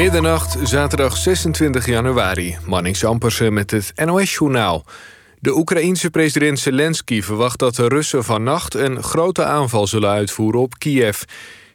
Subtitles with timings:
[0.00, 2.56] Middernacht, zaterdag 26 januari.
[2.66, 4.84] Manning Ampersen met het NOS-journaal.
[5.38, 8.74] De Oekraïense president Zelensky verwacht dat de Russen vannacht...
[8.74, 11.22] een grote aanval zullen uitvoeren op Kiev.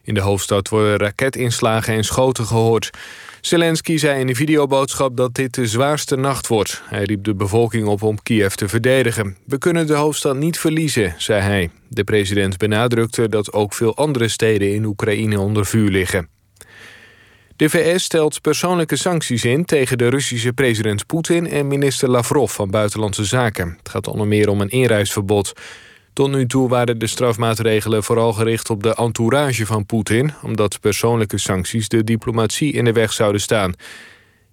[0.02, 2.90] In de hoofdstad worden raketinslagen en schoten gehoord.
[3.40, 6.82] Zelensky zei in een videoboodschap dat dit de zwaarste nacht wordt.
[6.84, 9.36] Hij riep de bevolking op om Kiev te verdedigen.
[9.44, 11.70] We kunnen de hoofdstad niet verliezen, zei hij.
[11.88, 16.35] De president benadrukte dat ook veel andere steden in Oekraïne onder vuur liggen.
[17.56, 22.70] De VS stelt persoonlijke sancties in tegen de Russische president Poetin en minister Lavrov van
[22.70, 23.76] Buitenlandse Zaken.
[23.78, 25.52] Het gaat onder meer om een inreisverbod.
[26.12, 31.38] Tot nu toe waren de strafmaatregelen vooral gericht op de entourage van Poetin, omdat persoonlijke
[31.38, 33.74] sancties de diplomatie in de weg zouden staan.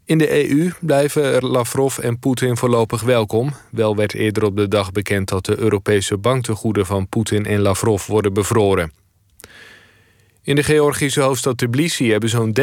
[0.05, 3.53] In de EU blijven Lavrov en Poetin voorlopig welkom.
[3.71, 8.05] Wel werd eerder op de dag bekend dat de Europese banktegoeden van Poetin en Lavrov
[8.05, 9.02] worden bevroren.
[10.45, 12.55] In de Georgische hoofdstad Tbilisi hebben zo'n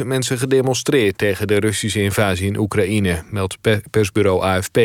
[0.00, 3.58] 30.000 mensen gedemonstreerd tegen de Russische invasie in Oekraïne, meldt
[3.90, 4.78] persbureau AFP.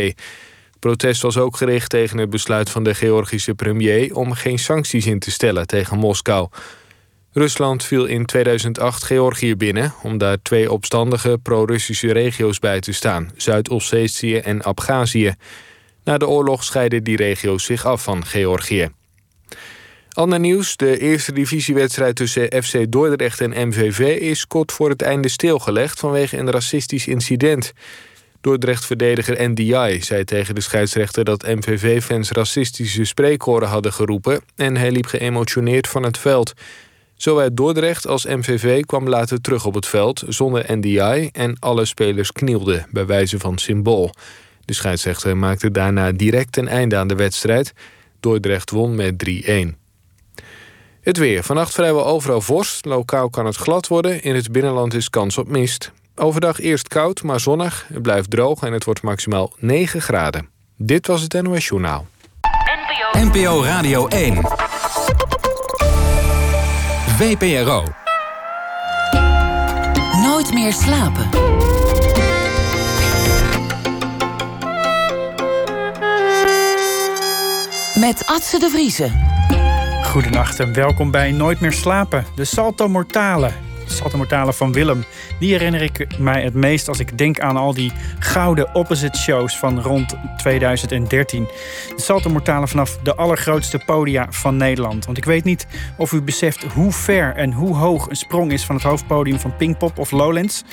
[0.80, 5.20] Protest was ook gericht tegen het besluit van de Georgische premier om geen sancties in
[5.20, 6.48] te stellen tegen Moskou.
[7.32, 13.32] Rusland viel in 2008 Georgië binnen om daar twee opstandige pro-Russische regio's bij te staan,
[13.36, 15.36] Zuid-Ossetië en Abhazie.
[16.04, 18.90] Na de oorlog scheiden die regio's zich af van Georgië.
[20.14, 24.00] Ander nieuws, de eerste divisiewedstrijd tussen FC Dordrecht en MVV...
[24.20, 27.74] is kort voor het einde stilgelegd vanwege een racistisch incident.
[28.42, 31.24] Dordrecht-verdediger NDI zei tegen de scheidsrechter...
[31.24, 34.42] dat MVV-fans racistische spreekhoren hadden geroepen...
[34.56, 36.54] en hij liep geëmotioneerd van het veld.
[37.16, 41.30] Zowel Dordrecht als MVV kwam later terug op het veld zonder NDI...
[41.32, 44.14] en alle spelers knielden, bij wijze van symbool.
[44.66, 47.74] De scheidsrechter maakte daarna direct een einde aan de wedstrijd.
[48.20, 49.30] Dordrecht won met
[49.76, 49.81] 3-1.
[51.02, 51.44] Het weer.
[51.44, 52.86] Vannacht vrijwel overal vorst.
[52.86, 54.22] Lokaal kan het glad worden.
[54.22, 55.92] In het binnenland is kans op mist.
[56.16, 57.86] Overdag eerst koud, maar zonnig.
[57.94, 60.50] Het blijft droog en het wordt maximaal 9 graden.
[60.78, 62.08] Dit was het NOS Journaal.
[63.14, 64.42] NPO, NPO Radio 1.
[67.18, 67.84] VPRO.
[70.24, 71.30] Nooit meer slapen.
[77.96, 79.31] Met Atze de Vriezen.
[80.12, 82.26] Goedenacht en welkom bij Nooit meer slapen.
[82.36, 83.52] De Salto Mortale.
[83.86, 85.04] De Salto Mortale van Willem.
[85.40, 89.58] Die herinner ik mij het meest als ik denk aan al die gouden opposite shows
[89.58, 91.48] van rond 2013.
[91.96, 95.06] De Salto Mortale vanaf de allergrootste podia van Nederland.
[95.06, 95.68] Want ik weet niet
[95.98, 99.56] of u beseft hoe ver en hoe hoog een sprong is van het hoofdpodium van
[99.56, 100.64] Pinkpop of Lowlands.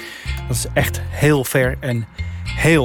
[0.49, 2.07] Dat is echt heel ver en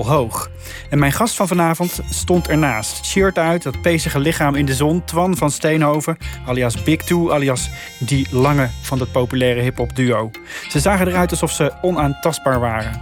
[0.03, 0.49] hoog.
[0.89, 3.05] En mijn gast van vanavond stond ernaast.
[3.05, 5.03] Shirt uit, dat pezige lichaam in de zon.
[5.03, 7.69] Twan van Steenhoven, alias Big Two, alias
[7.99, 10.31] die lange van dat populaire hip-hop duo.
[10.69, 13.01] Ze zagen eruit alsof ze onaantastbaar waren.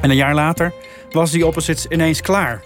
[0.00, 0.72] En een jaar later
[1.10, 2.62] was die opposites ineens klaar.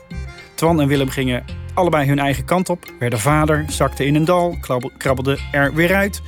[0.55, 4.59] Twan en Willem gingen allebei hun eigen kant op, werden vader, zakte in een dal,
[4.97, 6.23] krabbelde er weer uit.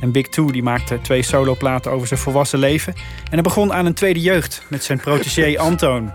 [0.00, 2.94] En Big Two die maakte twee soloplaten over zijn volwassen leven.
[2.96, 6.12] En hij begon aan een tweede jeugd met zijn protégé Antoon.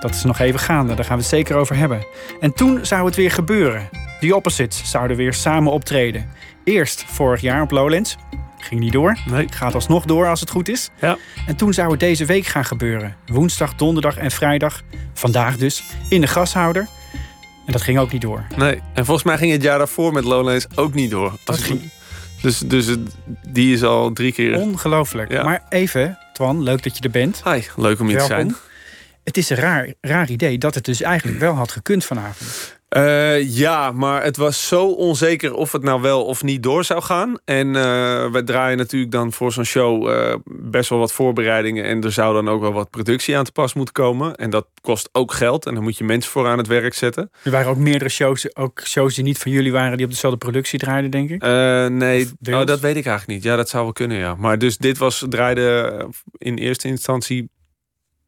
[0.00, 2.06] Dat is nog even gaande, daar gaan we het zeker over hebben.
[2.40, 3.88] En toen zou het weer gebeuren.
[4.20, 6.28] Die opposites zouden weer samen optreden.
[6.64, 8.16] Eerst vorig jaar op Lowlands.
[8.58, 9.18] Ging niet door.
[9.30, 9.46] Nee.
[9.50, 10.90] Gaat alsnog door als het goed is.
[11.00, 11.16] Ja.
[11.46, 13.16] En toen zou het deze week gaan gebeuren.
[13.26, 14.82] Woensdag, donderdag en vrijdag.
[15.14, 15.84] Vandaag dus.
[16.08, 16.86] In de gashouder.
[17.66, 18.46] En dat ging ook niet door.
[18.56, 18.82] Nee.
[18.94, 21.32] En volgens mij ging het jaar daarvoor met Lowlands ook niet door.
[21.44, 21.90] Dat ging...
[22.42, 22.86] Dus, dus
[23.48, 24.60] die is al drie keer...
[24.60, 25.32] Ongelooflijk.
[25.32, 25.44] Ja.
[25.44, 27.42] Maar even, Twan, leuk dat je er bent.
[27.44, 28.56] Hi, leuk om hier te zijn.
[29.26, 32.76] Het is een raar, raar idee dat het dus eigenlijk wel had gekund vanavond.
[32.88, 37.02] Eh, ja, maar het was zo onzeker of het nou wel of niet door zou
[37.02, 37.38] gaan.
[37.44, 41.84] En uh, wij draaien natuurlijk dan voor zo'n show uh, best wel wat voorbereidingen.
[41.84, 44.36] En er zou dan ook wel wat productie aan te pas moeten komen.
[44.36, 45.66] En dat kost ook geld.
[45.66, 47.30] En dan moet je mensen voor aan het werk zetten.
[47.42, 50.38] Er waren ook meerdere shows, ook shows die niet van jullie waren, die op dezelfde
[50.38, 51.42] productie draaiden, denk ik.
[51.90, 53.42] Nee, oh, dat weet ik eigenlijk niet.
[53.42, 54.34] Ja, dat zou wel kunnen, ja.
[54.34, 56.06] Maar dus dit was, draaide
[56.38, 57.50] in eerste instantie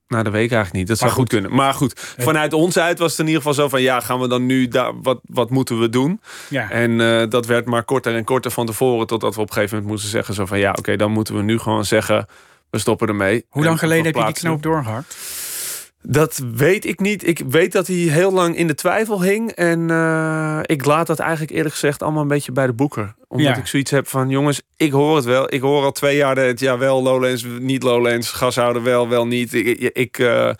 [0.08, 0.88] nou, dat weet ik eigenlijk niet.
[0.88, 1.28] Dat zou goed goed.
[1.28, 1.55] kunnen.
[1.55, 3.82] Maar goed, vanuit ons uit was het in ieder geval zo van...
[3.82, 6.20] ja, gaan we dan nu, daar, wat, wat moeten we doen?
[6.49, 6.70] Ja.
[6.70, 9.06] En eh, dat werd maar korter en korter van tevoren...
[9.06, 10.58] totdat we op een gegeven moment moesten zeggen zo van...
[10.58, 12.26] ja, oké, dan moeten we nu gewoon zeggen...
[12.70, 13.44] we stoppen ermee.
[13.49, 15.16] Hoe lang geleden heb je die knoop doorgehakt?
[16.02, 17.26] Dat weet ik niet.
[17.26, 19.50] Ik weet dat hij heel lang in de twijfel hing.
[19.50, 23.14] En eh, ik laat dat eigenlijk eerlijk gezegd allemaal een beetje bij de boeker.
[23.28, 23.56] Omdat Ja.
[23.56, 25.52] ik zoiets heb van, jongens, ik hoor het wel.
[25.54, 29.54] Ik hoor al twee jaar het ja wel, Lowlands, niet Lowlands, gashouder wel, wel niet.
[29.54, 30.50] Ik, ik, eh,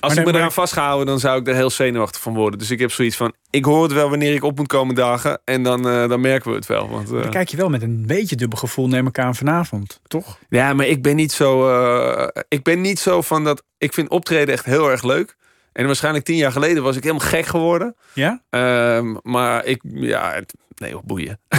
[0.00, 2.58] als ik me maar- eraan vastgehouden, dan zou ik er heel zenuwachtig van worden.
[2.58, 5.40] Dus ik heb zoiets van, ik hoor het wel wanneer ik op moet komen dagen.
[5.44, 6.88] En dan, eh, dan merken we het wel.
[6.88, 10.00] Want, uh, dan kijk je wel met een beetje dubbel gevoel, neem ik aan, vanavond,
[10.06, 10.38] toch?
[10.48, 11.70] Ja, maar ik ben niet zo.
[11.70, 13.62] Uh, ik ben niet zo van dat.
[13.78, 15.36] Ik vind optreden echt heel erg leuk.
[15.78, 17.94] En waarschijnlijk tien jaar geleden was ik helemaal gek geworden.
[18.12, 18.40] Ja?
[18.50, 21.38] Uh, maar ik, ja, het, nee, op boeien.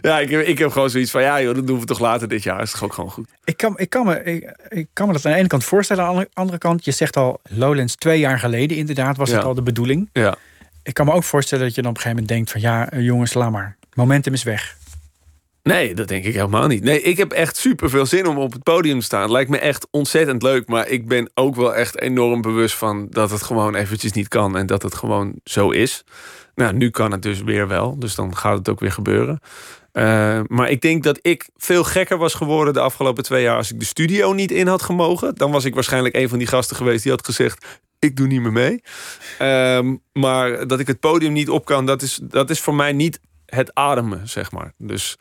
[0.00, 2.28] ja, ik heb, ik heb gewoon zoiets van, ja joh, dat doen we toch later
[2.28, 2.62] dit jaar.
[2.62, 3.28] Is toch ook gewoon goed.
[3.44, 6.04] Ik kan, ik kan, me, ik, ik kan me dat aan de ene kant voorstellen.
[6.04, 9.36] Aan de andere kant, je zegt al, Lowlands twee jaar geleden inderdaad was Ja.
[9.36, 10.08] het al de bedoeling.
[10.12, 10.34] Ja.
[10.82, 12.72] Ik kan me ook voorstellen dat je dan op een gegeven moment denkt van...
[12.72, 13.76] ja, eh, jongens, laat maar.
[13.94, 14.76] Momentum is weg.
[15.62, 16.82] Nee, dat denk ik helemaal niet.
[16.82, 19.30] Nee, ik heb echt super veel zin om op het podium te staan.
[19.30, 20.68] Lijkt me echt ontzettend leuk.
[20.68, 24.56] Maar ik ben ook wel echt enorm bewust van dat het gewoon eventjes niet kan.
[24.56, 26.04] En dat het gewoon zo is.
[26.54, 27.98] Nou, nu kan het dus weer wel.
[27.98, 29.40] Dus dan gaat het ook weer gebeuren.
[29.92, 33.56] Uh, maar ik denk dat ik veel gekker was geworden de afgelopen twee jaar...
[33.56, 35.34] als ik de studio niet in had gemogen.
[35.34, 37.66] Dan was ik waarschijnlijk een van die gasten geweest die had gezegd...
[37.98, 38.82] ik doe niet meer mee.
[39.76, 42.92] Um, maar dat ik het podium niet op kan, dat is, dat is voor mij
[42.92, 44.72] niet het ademen, zeg maar.
[44.78, 45.18] Dus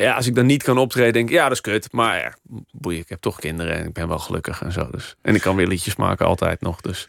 [0.00, 1.92] ja, als ik dan niet kan optreden, denk ik, ja, dat is kut.
[1.92, 2.34] Maar ja,
[2.72, 4.88] boeien, ik heb toch kinderen en ik ben wel gelukkig en zo.
[4.90, 5.16] Dus.
[5.22, 6.80] En ik kan weer liedjes maken, altijd nog.
[6.80, 7.08] Dus.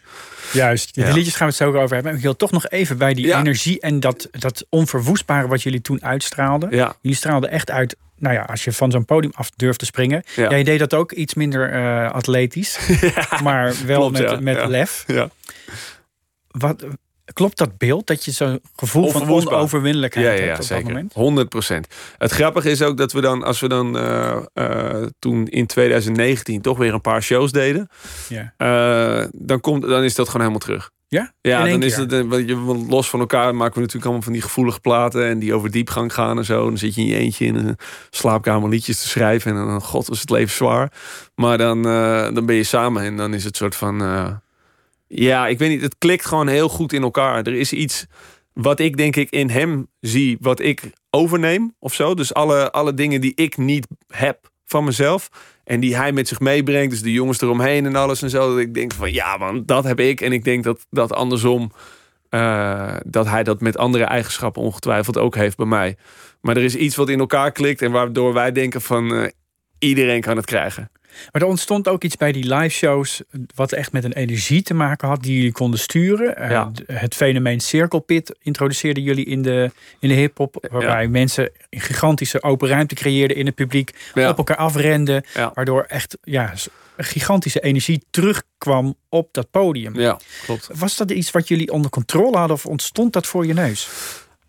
[0.54, 1.14] Juist, de Ja.
[1.14, 2.16] liedjes gaan we het zo over hebben.
[2.16, 3.40] Ik wil toch nog even bij die Ja.
[3.40, 6.76] energie en dat, dat onverwoestbare wat jullie toen uitstraalden.
[6.76, 9.86] Ja, Jullie straalden echt uit, nou ja, als je van zo'n podium af durft te
[9.86, 10.24] springen.
[10.36, 10.50] Ja.
[10.50, 12.80] Jij deed dat ook iets minder eh, atletisch,
[13.44, 15.04] maar wel klopt, met, met lef.
[15.08, 15.30] ja.
[16.48, 16.86] Wat,
[17.34, 21.14] klopt dat beeld dat je zo'n gevoel van onoverwinnelijkheid Ja, ja, hebt op dat moment?
[21.14, 21.88] 100 procent.
[22.18, 26.62] Het grappige is ook dat we dan, als we dan eh, eh, toen in 2019
[26.62, 27.90] toch weer een paar shows deden,
[28.30, 28.54] Ja.
[28.58, 30.92] eh, dan, komt, dan is dat gewoon helemaal terug.
[31.08, 31.34] Ja?
[31.42, 32.12] Ja, dan is het
[32.90, 36.14] los van elkaar maken we natuurlijk allemaal van die gevoelige platen en die over diepgang
[36.14, 36.64] gaan en zo.
[36.64, 37.78] Dan zit je in je eentje in een
[38.10, 40.92] slaapkamer liedjes te schrijven en dan, god, is het leven zwaar.
[41.36, 41.82] Maar dan,
[42.34, 44.02] dan ben je samen en dan is het soort van,
[45.14, 47.38] ja, ik weet niet, het klikt gewoon heel goed in elkaar.
[47.38, 48.06] Er is iets
[48.54, 52.14] wat ik denk ik in hem zie, wat ik overneem of zo.
[52.14, 55.30] Dus alle, alle dingen die ik niet heb van mezelf.
[55.64, 56.90] En die hij met zich meebrengt.
[56.92, 58.50] Dus de jongens eromheen en alles en zo.
[58.50, 60.22] Dat ik denk van ja man, dat heb ik.
[60.22, 61.72] En ik denk dat dat andersom.
[62.30, 65.96] eh, dat hij dat met andere eigenschappen ongetwijfeld ook heeft bij mij.
[66.42, 67.82] Maar er is iets wat in elkaar klikt.
[67.82, 69.30] En waardoor wij denken van eh,
[69.80, 70.92] iedereen kan het krijgen.
[71.32, 73.22] Maar er ontstond ook iets bij die live shows
[73.56, 76.38] wat echt met een energie te maken had die jullie konden sturen.
[76.38, 76.72] Eh, Ja.
[76.86, 82.44] Het fenomeen Circle Pit introduceerden jullie in de, in de hip-hop, waarbij mensen een gigantische
[82.44, 84.30] open ruimte creëerden in het publiek, Ja.
[84.30, 85.24] op elkaar afrenden,
[85.54, 86.54] waardoor echt ja,
[86.98, 90.00] een gigantische energie terugkwam op dat podium.
[90.00, 90.70] Ja, klopt.
[90.74, 93.90] Was dat iets wat jullie onder controle hadden of ontstond dat voor je neus?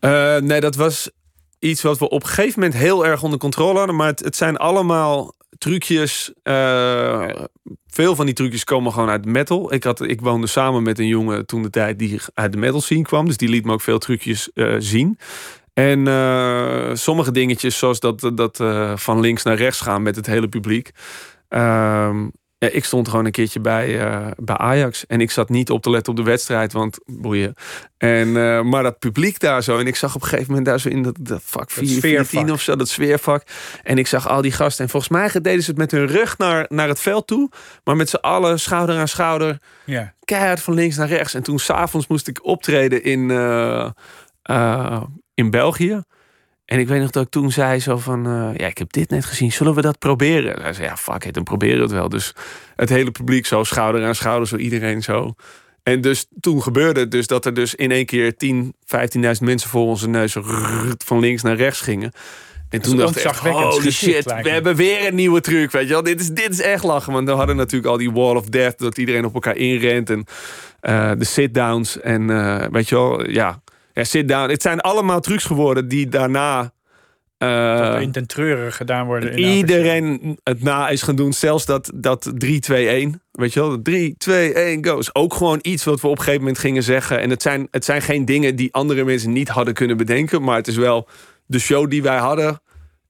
[0.00, 1.10] Eh, nee, dat was
[1.58, 3.96] iets wat we op een gegeven moment heel erg onder controle hadden.
[3.96, 6.32] Maar het, het zijn allemaal trucjes.
[6.42, 7.30] eh,
[7.86, 9.72] veel van die trucjes komen gewoon uit metal.
[9.72, 12.80] Ik, had, ik woonde samen met een jongen toen de tijd die uit de metal
[12.80, 13.26] scene kwam.
[13.26, 15.18] Dus die liet me ook veel trucjes eh, zien.
[15.74, 18.56] En eh, sommige dingetjes, zoals dat, dat
[18.94, 20.90] van links naar rechts gaan met het hele publiek.
[21.48, 22.28] Ehm,
[22.62, 25.06] ja, ik stond gewoon een keertje bij, eh, bij Ajax.
[25.06, 27.54] En ik zat niet op te letten op de wedstrijd, want boeien.
[27.98, 29.78] En, eh, maar dat publiek daar zo.
[29.78, 32.26] En ik zag op een gegeven moment daar zo in dat, dat vak 4, sfeervak.
[32.26, 33.44] 14 of zo, dat sfeervak.
[33.82, 34.84] En ik zag al die gasten.
[34.84, 37.50] En volgens mij deden ze het met hun rug naar, naar het veld toe.
[37.84, 39.58] Maar met z'n allen schouder aan schouder.
[39.84, 40.14] Ja.
[40.24, 41.34] Keihard van links naar rechts.
[41.34, 43.30] En toen s'avonds moest ik optreden in,
[44.42, 45.02] eh,
[45.34, 46.02] in België.
[46.72, 48.26] En ik weet nog dat ik toen zei zo van...
[48.26, 50.56] eh, ja, ik heb dit net gezien, zullen we dat proberen?
[50.56, 52.08] En hij zei, ja, fuck it, dan proberen we het wel.
[52.08, 52.34] Dus
[52.76, 55.34] het hele publiek zo, schouder aan schouder, zo iedereen zo.
[55.82, 59.70] En dus toen gebeurde het dus dat er dus in één keer 10, 15.000 mensen
[59.70, 60.36] voor onze neus
[61.04, 62.12] van links naar rechts gingen.
[62.68, 65.70] En toen dacht ik, echt, ontzagwekkend holy geschikt, shit, we hebben weer een nieuwe truc,
[65.70, 66.02] weet je wel.
[66.02, 68.78] Dit is, dit is echt lachen, want we hadden natuurlijk al die wall of death,
[68.78, 70.24] dat iedereen op elkaar inrent en
[70.80, 73.62] eh, de sit-downs en eh, weet je wel, ja,
[73.92, 74.50] ja sit-down.
[74.50, 76.72] Het zijn allemaal trucs geworden die daarna...
[77.38, 79.32] eh, Dat er in ten treuren gedaan worden.
[79.32, 81.32] in Iedereen het na is gaan doen.
[81.32, 83.22] Zelfs dat, dat 3, 2, 1.
[83.32, 83.82] Weet je wel?
[83.82, 84.98] 3, 2, 1, go.
[84.98, 87.20] Is ook gewoon iets wat we op een gegeven moment gingen zeggen.
[87.20, 90.42] En het zijn, het zijn geen dingen die andere mensen niet hadden kunnen bedenken.
[90.42, 91.08] Maar het is wel
[91.46, 92.60] de show die wij hadden.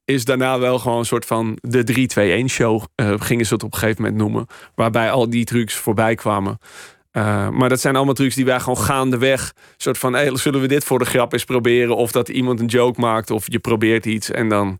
[0.04, 2.82] Is daarna wel gewoon een soort van de 3, 2, 1 show.
[2.94, 4.46] eh, gingen ze het op een gegeven moment noemen.
[4.74, 6.58] Waarbij al die trucs voorbij kwamen.
[7.12, 9.54] Uh, maar dat zijn allemaal trucs die wij gewoon gaandeweg.
[9.76, 11.96] soort van: hey, zullen we dit voor de grap eens proberen?
[11.96, 13.30] Of dat iemand een joke maakt.
[13.30, 14.30] Of je probeert iets.
[14.30, 14.78] En dan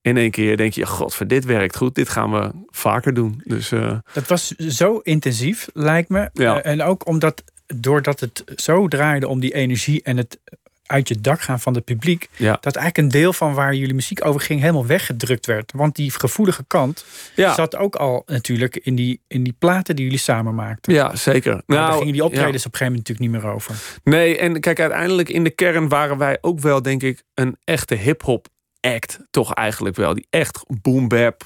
[0.00, 1.94] in één keer denk je: God, voor dit werkt goed.
[1.94, 3.40] Dit gaan we vaker doen.
[3.44, 6.30] Dus uh, Dat was zo intensief, lijkt me.
[6.32, 6.56] Ja.
[6.56, 10.38] Uh, en ook omdat, doordat het zo draaide om die energie en het
[10.86, 12.28] uit je dak gaan van het publiek.
[12.36, 12.58] Ja.
[12.60, 15.72] Dat eigenlijk een deel van waar jullie muziek over ging helemaal weggedrukt werd.
[15.74, 17.04] Want die gevoelige kant
[17.36, 17.54] Ja.
[17.54, 20.92] zat ook al natuurlijk in die, in die platen die jullie samen maakten.
[20.92, 21.52] Ja, zeker.
[21.52, 22.68] Maar daar Nou, gingen die optredens ja.
[22.68, 23.74] op een gegeven moment natuurlijk niet meer over.
[24.04, 27.94] Nee, en kijk, uiteindelijk in de kern waren wij ook wel, denk ik, een echte
[27.94, 28.46] hip-hop
[28.80, 29.18] act.
[29.30, 30.14] Toch eigenlijk wel.
[30.14, 31.42] Die echt boom bap,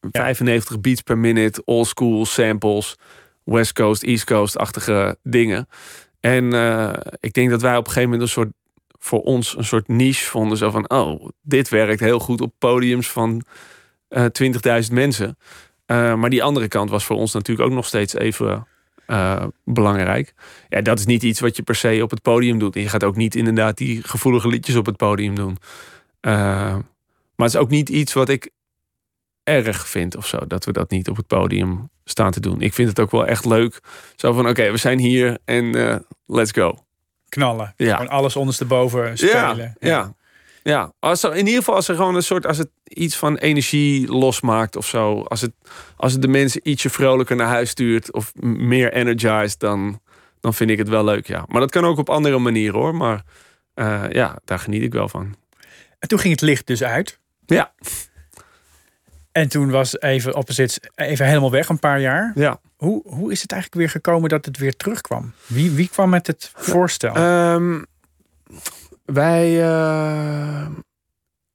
[0.00, 2.96] 95 beats per minute, old school samples,
[3.44, 5.68] West Coast, East Coast-achtige dingen.
[6.22, 8.52] En eh, ik denk dat wij op een gegeven moment een soort,
[8.98, 10.58] voor ons een soort niche vonden.
[10.58, 13.42] Zo van, oh, dit werkt heel goed op podiums van
[14.08, 14.24] eh
[14.84, 15.36] 20.000 mensen.
[15.86, 18.66] Eh, maar die andere kant was voor ons natuurlijk ook nog steeds even
[19.06, 20.34] eh, belangrijk.
[20.68, 22.76] Ja, dat is niet iets wat je per se op het podium doet.
[22.76, 25.56] En je gaat ook niet inderdaad die gevoelige liedjes op het podium doen.
[26.20, 26.32] Eh,
[27.36, 28.50] maar het is ook niet iets wat ik
[29.44, 30.46] erg vind of zo.
[30.46, 32.60] Dat we dat niet op het podium staan te doen.
[32.60, 33.80] Ik vind het ook wel echt leuk.
[34.16, 35.96] Zo van, oké, we zijn hier en eh,
[36.26, 36.84] let's go.
[37.28, 37.74] Knallen.
[37.76, 37.96] Ja.
[37.96, 39.76] Gewoon alles ondersteboven spelen.
[39.80, 40.14] Ja, ja.
[40.62, 40.92] ja.
[40.98, 44.08] Als er, in ieder geval als er gewoon een soort, als het iets van energie
[44.08, 45.22] losmaakt of zo.
[45.22, 45.52] Als het,
[45.96, 50.00] als het de mensen ietsje vrolijker naar huis stuurt of meer energized, dan,
[50.40, 51.44] dan vind ik het wel leuk, ja.
[51.48, 52.94] Maar dat kan ook op andere manieren hoor.
[52.94, 53.22] Maar
[53.74, 55.34] eh, ja, daar geniet ik wel van.
[55.98, 57.18] En toen ging het licht dus uit.
[57.46, 57.72] Ja,
[59.32, 62.32] En toen was even Opposites even helemaal weg, een paar jaar.
[62.34, 62.60] ja.
[62.76, 65.32] Hoe, hoe is het eigenlijk weer gekomen dat het weer terugkwam?
[65.46, 67.14] Wie, wie kwam met het voorstel?
[67.14, 67.82] Ehm,
[69.04, 70.66] wij, eh,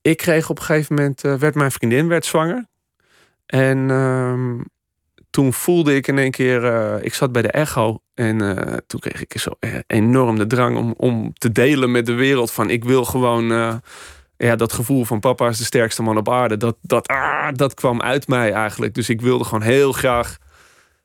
[0.02, 2.66] ik kreeg op een gegeven moment, eh, werd mijn vriendin werd zwanger.
[3.46, 4.60] En ehm,
[5.30, 8.00] toen voelde ik in één keer, eh, ik zat bij de echo.
[8.14, 8.38] En
[8.88, 9.52] toen kreeg ik zo
[9.88, 12.52] enorm de drang om, om te delen met de wereld.
[12.52, 13.80] Van ik wil gewoon,
[14.38, 16.58] ja, dat gevoel van papa is de sterkste man op aarde.
[16.58, 18.94] Dat, dat, ah, dat kwam uit mij eigenlijk.
[18.94, 20.38] Dus ik wilde gewoon heel graag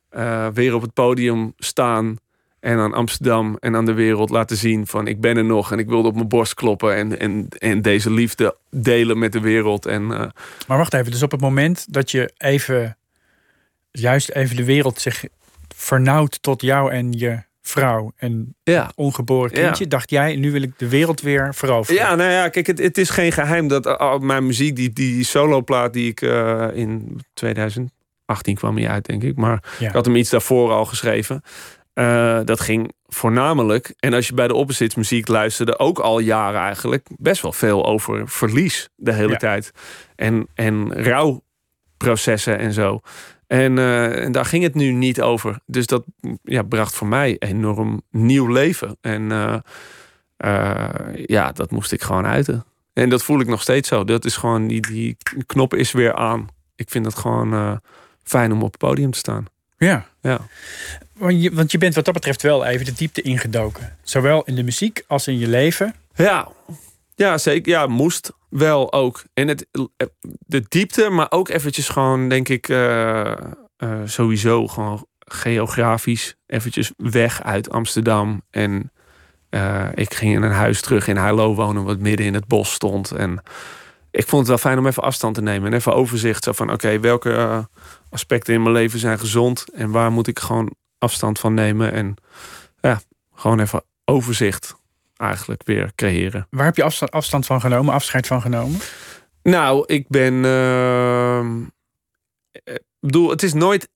[0.09, 2.17] eh, weer op het podium staan.
[2.61, 5.73] En aan Amsterdam en aan de wereld laten zien van ik ben er nog.
[5.73, 9.41] En ik wilde op mijn borst kloppen en, en, en deze liefde delen met de
[9.41, 9.87] wereld.
[9.87, 10.27] En eh,
[10.67, 12.97] Maar wacht even, dus op het moment dat je even,
[13.91, 15.25] juist even de wereld zich
[15.75, 18.91] vernauwt tot jou en je vrouw en ja.
[18.95, 19.63] ongeboren Ja.
[19.63, 22.03] kindje, dacht jij, nu wil ik de wereld weer veroveren.
[22.03, 25.25] Ja, nou ja, kijk, het, het is geen geheim dat uh, mijn muziek, die, die
[25.25, 29.37] soloplaat die ik eh, in 2018 kwam hij uit, denk ik.
[29.37, 29.87] Maar Ja.
[29.89, 31.43] ik had hem iets daarvoor al geschreven.
[31.95, 36.61] Eh, dat ging voornamelijk, en als je bij de Opposites muziek luisterde, ook al jaren
[36.61, 39.73] eigenlijk, best wel veel over verlies de hele tijd.
[40.17, 43.01] En, en rouwprocessen en zo.
[43.53, 45.59] En, eh, en daar ging het nu niet over.
[45.67, 46.05] Dus dat
[46.43, 48.97] ja, bracht voor mij enorm nieuw leven.
[49.01, 49.59] En eh,
[50.37, 52.65] eh, ja, dat moest ik gewoon uiten.
[52.93, 54.05] En dat voel ik nog steeds zo.
[54.05, 55.17] Dat is gewoon, die, die
[55.47, 56.49] knop is weer aan.
[56.77, 57.81] Ik vind het gewoon
[58.23, 59.47] fijn om op het podium te staan.
[59.79, 60.07] Ja.
[60.21, 60.41] Ja.
[61.13, 63.97] Want je, want je bent wat dat betreft wel even de diepte ingedoken.
[64.03, 65.95] Zowel in de muziek als in je leven.
[66.15, 66.49] Ja,
[67.15, 67.73] ja zeker.
[67.73, 69.25] Ja, moest wel ook.
[69.35, 69.67] En het,
[70.39, 77.43] de diepte, maar ook eventjes gewoon, denk ik, eh, eh, sowieso gewoon geografisch eventjes weg
[77.43, 78.43] uit Amsterdam.
[78.51, 78.93] En
[79.49, 82.73] eh, ik ging in een huis terug in Heilo wonen, wat midden in het bos
[82.73, 83.11] stond.
[83.11, 83.43] En
[84.11, 86.45] ik vond het wel fijn om even afstand te nemen en even overzicht.
[86.45, 87.59] Zo van, oké, welke eh,
[88.11, 91.93] aspecten in mijn leven zijn gezond en waar moet ik gewoon afstand van nemen.
[91.93, 92.15] En
[92.81, 93.01] ja,
[93.35, 94.75] gewoon even overzicht
[95.17, 96.47] eigenlijk weer creëren.
[96.51, 98.81] Waar heb je afstand, afstand van genomen, afscheid van genomen?
[99.43, 100.45] Nou, ik ben.
[100.45, 101.63] ehm,
[102.53, 103.89] eh, Ik bedoel, het is nooit.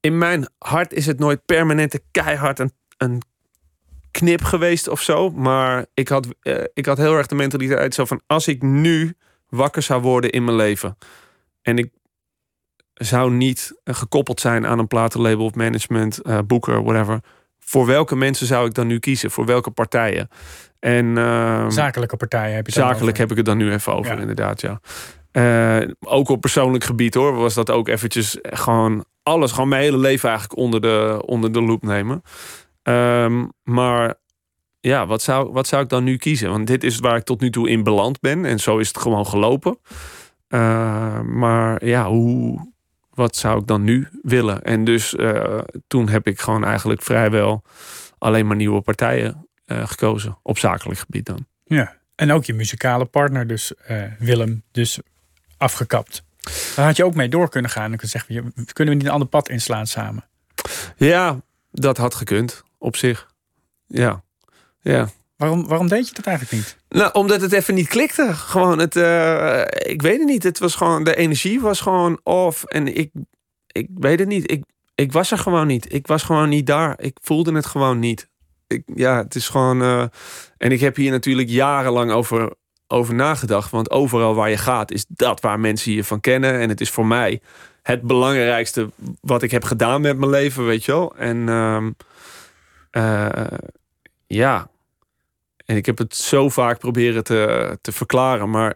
[0.00, 3.22] In mijn hart is het nooit permanente keihard een, een
[4.10, 5.30] knip geweest of zo.
[5.30, 9.16] Maar ik had, eh, ik had heel erg de mentaliteit zo van: als ik nu
[9.48, 10.96] wakker zou worden in mijn leven.
[11.62, 11.90] en ik
[12.94, 17.20] zou niet eh, gekoppeld zijn aan een platenlabel of management, eh, boeker, whatever.
[17.68, 19.30] Voor welke mensen zou ik dan nu kiezen?
[19.30, 20.28] Voor welke partijen?
[20.80, 23.18] En, ehm, Zakelijke partijen heb je het Zakelijk over.
[23.18, 24.20] heb ik het dan nu even over, Ja.
[24.20, 24.80] inderdaad, ja.
[25.30, 29.98] Eh, ook op persoonlijk gebied hoor, was dat ook eventjes gewoon alles, gewoon mijn hele
[29.98, 32.22] leven eigenlijk onder de, onder de loep nemen.
[32.82, 34.14] Ehm, maar
[34.80, 36.50] ja, wat zou, wat zou ik dan nu kiezen?
[36.50, 38.98] Want dit is waar ik tot nu toe in beland ben en zo is het
[38.98, 39.78] gewoon gelopen.
[40.48, 42.67] Eh, maar ja, hoe,
[43.18, 44.62] wat zou ik dan nu willen?
[44.62, 47.62] En dus eh, toen heb ik gewoon eigenlijk vrijwel
[48.18, 51.46] alleen maar nieuwe partijen eh, gekozen, op zakelijk gebied dan.
[51.64, 51.96] Ja.
[52.14, 54.98] En ook je muzikale partner, dus eh, Willem, dus
[55.56, 56.24] afgekapt.
[56.76, 57.92] Daar had je ook mee door kunnen gaan.
[57.92, 60.24] En kunnen zeggen, kunnen we niet een ander pad inslaan samen?
[60.96, 63.26] Ja, dat had gekund op zich.
[63.86, 64.22] Ja.
[64.80, 65.08] Ja.
[65.38, 66.76] Waarom, waarom deed je dat eigenlijk niet?
[66.88, 68.34] Nou, omdat het even niet klikte.
[68.34, 70.42] Gewoon het, eh, ik weet het niet.
[70.42, 72.64] Het was gewoon, de energie was gewoon off.
[72.64, 73.10] En ik,
[73.66, 74.50] ik weet het niet.
[74.50, 74.64] Ik,
[74.94, 75.92] ik was er gewoon niet.
[75.92, 76.94] Ik was gewoon niet daar.
[77.00, 78.28] Ik voelde het gewoon niet.
[78.66, 79.82] ik, ja, het is gewoon.
[79.82, 80.04] eh,
[80.56, 82.52] en ik heb hier natuurlijk jarenlang over,
[82.86, 83.70] over nagedacht.
[83.70, 86.60] Want overal waar je gaat, is dat waar mensen je van kennen.
[86.60, 87.40] En het is voor mij
[87.82, 88.90] het belangrijkste
[89.20, 91.16] wat ik heb gedaan met mijn leven, weet je wel.
[91.16, 91.90] En ehm,
[92.90, 93.46] eh,
[94.26, 94.68] ja.
[95.68, 98.50] En ik heb het zo vaak proberen te, te verklaren.
[98.50, 98.74] Maar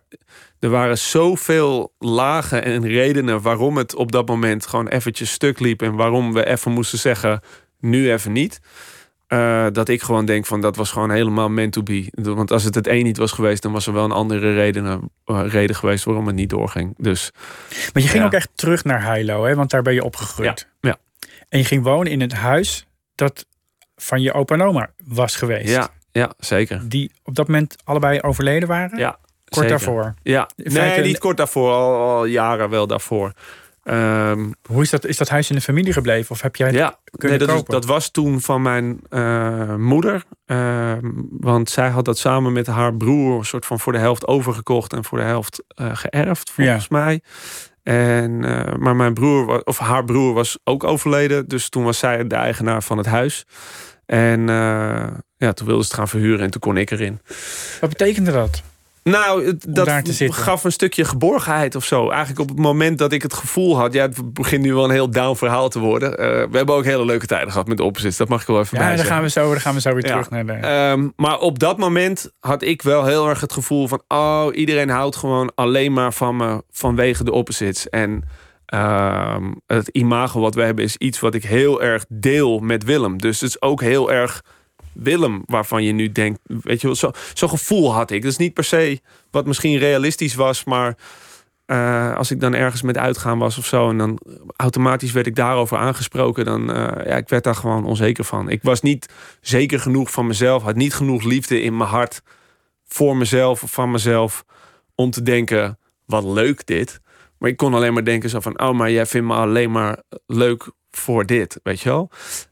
[0.60, 5.82] er waren zoveel lagen en redenen waarom het op dat moment gewoon eventjes stuk liep.
[5.82, 7.40] En waarom we even moesten zeggen,
[7.80, 8.60] nu even niet.
[9.26, 12.06] Eh, dat ik gewoon denk van dat was gewoon helemaal meant to be.
[12.14, 15.10] Want als het het een niet was geweest, dan was er wel een andere reden,
[15.24, 16.94] eh, reden geweest waarom het niet doorging.
[16.98, 17.30] Dus
[17.92, 18.24] Maar je ging Ja.
[18.24, 19.54] ook echt terug naar Heilo, hè?
[19.54, 20.68] want daar ben je opgegroeid.
[20.80, 20.96] ja.
[21.48, 23.46] En je ging wonen in het huis dat
[23.96, 25.68] van je opa en oma was geweest.
[25.68, 26.80] ja, ja, zeker.
[26.88, 28.98] Die op dat moment allebei overleden waren?
[28.98, 29.68] Ja, Kort zeker.
[29.68, 30.14] daarvoor.
[30.22, 33.32] Ja, In nee, feite- niet kort daarvoor, al, al jaren wel daarvoor.
[33.82, 36.30] Ehm, Hoe is dat, is dat huis in de familie gebleven?
[36.30, 37.72] Of heb jij het ja, kunnen nee, dat, is- kopen?
[37.80, 40.24] dat was toen van mijn eh, moeder.
[40.46, 44.26] Ehm, want zij had dat samen met haar broer een soort van voor de helft
[44.26, 47.20] overgekocht en voor de helft eh, geërfd, volgens mij.
[47.82, 51.48] En, eh, maar mijn broer, of haar broer, was ook overleden.
[51.48, 53.46] Dus toen was zij de eigenaar van het huis.
[54.06, 55.06] En eh,
[55.46, 57.18] ja, toen wilde ze het gaan verhuren en toen kon ik erin.
[57.80, 58.62] Wat betekende dat?
[59.04, 62.08] Nou, het- dat gaf een stukje geborgenheid of zo.
[62.10, 63.92] Eigenlijk op het moment dat ik het gevoel had...
[63.92, 66.18] Ja, het begint nu wel een heel down verhaal te worden.
[66.18, 68.16] Eh, we hebben ook hele leuke tijden gehad met de opposites.
[68.16, 69.94] Dat mag ik wel even Ja, bij dan gaan, we zo, dan gaan we zo
[69.94, 70.10] weer Ja.
[70.10, 70.52] terug naar de...
[70.52, 74.02] Ehm, maar op dat moment had ik wel heel erg het gevoel van...
[74.08, 77.88] oh, iedereen houdt gewoon alleen maar van me vanwege de opposites.
[77.88, 78.22] En
[78.66, 83.18] ehm, het imago wat we hebben is iets wat ik heel erg deel met Willem.
[83.18, 84.42] Dus het is ook heel erg
[84.94, 86.40] Willem waarvan je nu denkt...
[86.42, 88.24] weet je wel, zo- zo'n gevoel had ik.
[88.24, 90.96] Is niet per se wat misschien realistisch was, maar...
[91.66, 93.88] eh, als ik dan ergens met uitgaan was of zo...
[93.90, 94.18] en dan
[94.56, 96.44] automatisch werd ik daarover aangesproken...
[96.44, 98.48] dan eh, ja, ik werd daar gewoon onzeker van.
[98.48, 99.08] Ik was niet
[99.40, 100.62] zeker genoeg van mezelf.
[100.62, 102.22] Had niet genoeg liefde in mijn hart
[102.86, 104.44] voor mezelf of van mezelf.
[104.94, 107.00] Om te denken, wat leuk dit.
[107.38, 108.60] Maar ik kon alleen maar denken zo van...
[108.60, 112.10] oh, maar jij vindt me alleen maar leuk voor dit, weet je wel.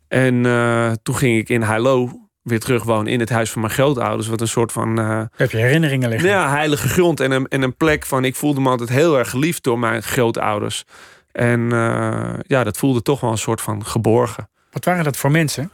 [0.09, 3.73] En eh, toen ging ik in Heilo weer terug wonen in het huis van mijn
[3.73, 4.29] grootouders.
[4.29, 4.99] Wat een soort van...
[4.99, 6.29] eh, Heb je herinneringen liggen?
[6.29, 8.25] ja, heilige grond en een, en een plek van...
[8.25, 10.85] ik voelde me altijd heel erg geliefd door mijn grootouders.
[11.33, 14.49] En eh, ja, dat voelde toch wel een soort van geborgen.
[14.73, 15.71] Wat waren dat voor mensen?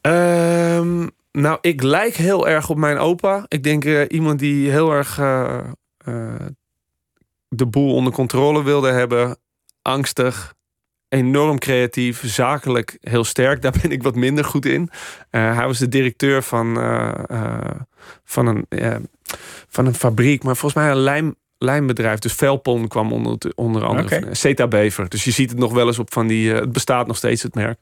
[0.00, 3.44] Ehm, nou, ik lijk heel erg op mijn opa.
[3.48, 5.14] Ik denk eh, iemand die heel erg
[7.48, 9.36] de boel onder controle wilde hebben.
[9.82, 10.54] Angstig,
[11.08, 13.62] enorm creatief, zakelijk heel sterk.
[13.62, 14.90] Daar ben ik wat minder goed in.
[15.30, 17.70] Eh, hij was de directeur van, eh, eh,
[18.24, 18.66] van, een,
[19.68, 22.18] van een fabriek, maar volgens mij een lijm, lijmbedrijf.
[22.18, 24.16] Dus Velpon kwam onder, onder andere.
[24.16, 25.08] Eh, Zeta Bever.
[25.08, 26.52] Dus je ziet het nog wel eens op van die.
[26.52, 27.78] het bestaat nog steeds, het merk.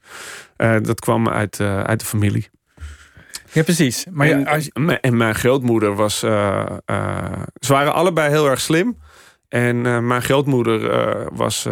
[0.83, 2.49] Dat kwam uit, uit de familie.
[3.51, 4.05] Ja, precies.
[4.11, 4.69] Maar en, ja, als,
[5.01, 6.19] en mijn grootmoeder was.
[6.19, 8.97] ze waren allebei heel erg slim.
[9.49, 10.79] En mijn grootmoeder
[11.35, 11.67] was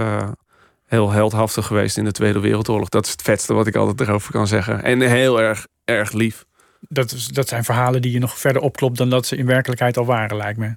[0.85, 2.89] heel heldhaftig geweest in de Tweede Wereldoorlog.
[2.89, 4.83] Dat is het vetste wat ik altijd erover kan zeggen.
[4.83, 6.45] En heel erg, erg lief.
[6.79, 9.97] dat, is, dat zijn verhalen die je nog verder opklopt dan dat ze in werkelijkheid
[9.97, 10.75] al waren, lijkt me.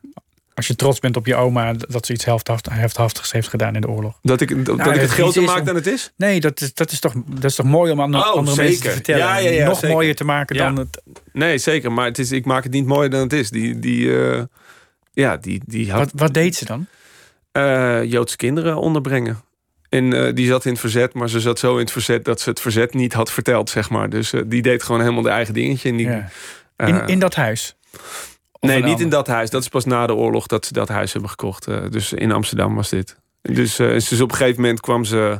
[0.54, 3.80] Als je trots bent op je oma dat ze iets heldhaft- heldhaftigs heeft gedaan in
[3.80, 4.18] de oorlog.
[4.22, 6.12] Dat ik, dat, dat ik het groter maak dan het is?
[6.16, 8.82] Nee, dat is, dat is, toch, dat is toch mooi om aan Oh, andere mensen
[8.82, 9.20] te vertellen.
[9.26, 9.94] Ja, ja, ja, Nog zeker.
[9.96, 11.02] mooier te maken dan het.
[11.32, 11.92] Nee, zeker.
[11.92, 13.50] Maar het is, ik maak het niet mooier dan het is.
[13.50, 14.42] Die, die, eh,
[15.12, 16.86] ja, die, die had Wat, wat deed ze dan?
[17.52, 19.40] eh, Joodse kinderen onderbrengen.
[19.88, 22.40] En eh, die zat in het verzet, maar ze zat zo in het verzet dat
[22.40, 24.10] ze het verzet niet had verteld, zeg maar.
[24.10, 25.88] Dus eh, die deed gewoon helemaal de eigen dingetje.
[25.88, 26.28] En die, Ja.
[26.76, 27.76] eh, In, in dat huis?
[28.52, 29.00] Of nee, niet ander?
[29.00, 29.50] in dat huis.
[29.50, 31.64] Dat is pas na de oorlog dat ze dat huis hebben gekocht.
[31.92, 33.16] Dus in Amsterdam was dit.
[33.42, 35.38] Dus, dus op een gegeven moment kwam ze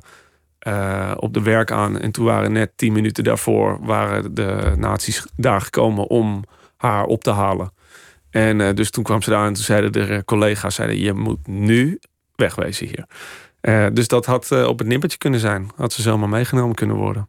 [1.16, 1.98] op de werk aan.
[2.00, 6.44] En toen waren net tien minuten daarvoor waren de nazi's daar gekomen om
[6.76, 7.72] haar op te halen.
[8.30, 11.98] En dus toen kwam ze daar en toen zeiden de collega's: zeiden, je moet nu
[12.34, 13.04] wegwezen hier.
[13.68, 15.70] Eh, dus dat had eh, op het nippertje kunnen zijn.
[15.76, 17.28] Had ze zomaar meegenomen kunnen worden.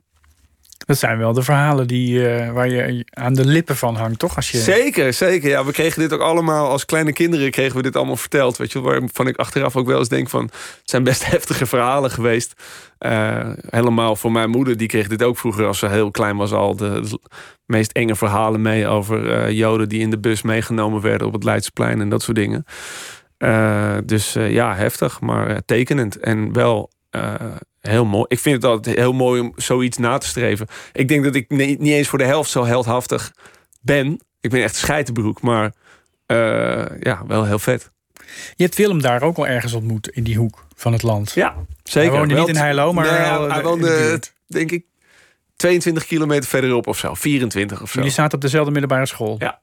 [0.78, 4.36] Dat zijn wel de verhalen die, eh, waar je aan de lippen van hangt, toch?
[4.36, 5.50] Als je, Zeker, zeker.
[5.50, 8.58] Ja, we kregen dit ook allemaal als kleine kinderen kregen we dit allemaal verteld.
[8.58, 12.12] Weet je, waarvan ik achteraf ook wel eens denk van het zijn best heftige verhalen
[12.12, 12.54] geweest.
[13.70, 16.76] Helemaal voor mijn moeder, die kreeg dit ook vroeger als ze heel klein was al
[16.76, 17.20] de, de
[17.66, 22.02] meest enge verhalen mee over Joden die in de bus meegenomen werden op het Leidsplein
[22.02, 22.66] en dat soort dingen.
[23.40, 26.92] Eh, dus eh, ja, heftig, maar eh, tekenend en wel
[27.80, 28.26] heel mooi.
[28.28, 30.68] Ik vind het altijd heel mooi om zoiets na te streven.
[30.94, 33.34] Ik denk dat ik niet eens voor de helft zo heldhaftig
[33.82, 34.20] ben.
[34.42, 35.72] Ik ben echt scheitenbroek, maar
[37.00, 37.92] ja, wel heel vet.
[38.56, 41.32] Je hebt Willem daar ook al ergens ontmoet, in die hoek van het land.
[41.32, 42.10] Ja, zeker.
[42.10, 44.34] Hij woonde Wel niet in Heilo, maar Nee, wel hij, de woonde, buurt.
[44.48, 44.86] denk ik,
[45.56, 47.14] 22 kilometer verderop of zo.
[47.14, 47.98] 24 of zo.
[47.98, 49.36] Jullie zaten op dezelfde middelbare school.
[49.40, 49.62] Ja.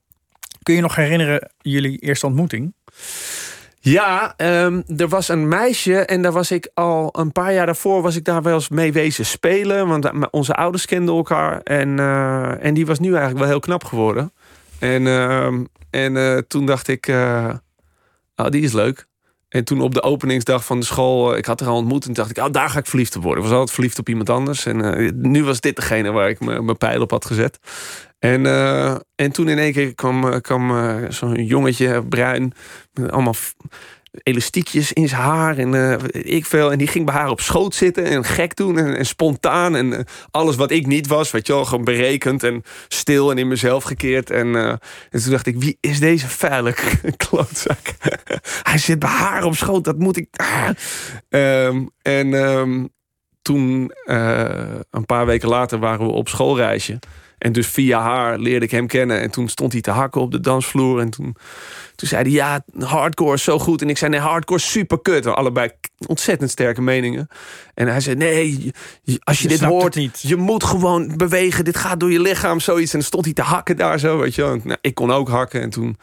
[0.63, 2.75] Kun je nog herinneren jullie eerste ontmoeting?
[3.89, 8.03] Ja, ehm, er was een meisje en daar was ik al een paar jaar daarvoor
[8.03, 9.89] was ik daar wel eens mee wezen spelen.
[9.89, 11.61] Want onze ouders kenden elkaar.
[11.61, 14.33] En, eh, en die was nu eigenlijk wel heel knap geworden.
[14.79, 17.09] En, ehm, en eh, toen dacht ik,
[18.37, 19.07] oh, die is leuk.
[19.49, 22.31] En toen op de openingsdag van de school, ik had haar al ontmoet en dacht
[22.31, 23.43] ik, oh, daar ga ik verliefd op worden.
[23.43, 24.67] Ik was altijd verliefd op iemand anders.
[24.67, 27.59] En nu was dit degene waar ik mijn pijl op had gezet.
[28.33, 28.47] En,
[29.15, 32.53] en toen in één keer kwam, kwam zo'n jongetje, bruin,
[32.93, 33.35] met allemaal
[34.23, 36.73] elastiekjes in zijn haar en uh, ik veel.
[36.73, 39.77] En die ging bij haar op schoot zitten en gek doen en, spontaan.
[39.77, 43.49] En alles wat ik niet was, weet je wel, gewoon berekend en stil en in
[43.49, 44.31] mezelf gekeerd.
[44.31, 44.55] En,
[45.11, 46.75] en toen dacht ik, wie is deze vuile
[47.27, 47.95] klootzak?
[48.71, 50.29] Hij zit bij haar op schoot, dat moet ik...
[51.29, 52.89] Um, en um,
[53.43, 53.93] toen,
[54.91, 56.99] een paar weken later, waren we op schoolreisje.
[57.39, 59.21] En dus via haar leerde ik hem kennen.
[59.21, 61.01] En toen stond hij te hakken op de dansvloer.
[61.01, 61.37] En toen,
[61.95, 63.83] toen zei hij, ja, hardcore is zo goed.
[63.83, 65.27] En ik zei, nee, hardcore is super kut.
[65.27, 65.71] Allebei
[66.07, 67.29] ontzettend sterke meningen.
[67.75, 68.73] En hij zei, nee,
[69.19, 70.21] als je, dit hoort, niet.
[70.21, 71.65] je moet gewoon bewegen.
[71.65, 72.93] Dit gaat door je lichaam, zoiets.
[72.93, 74.59] En dan stond hij te hakken daar zo, weet je wel.
[74.65, 75.61] Nou, ik kon ook hakken.
[75.61, 75.97] En toen,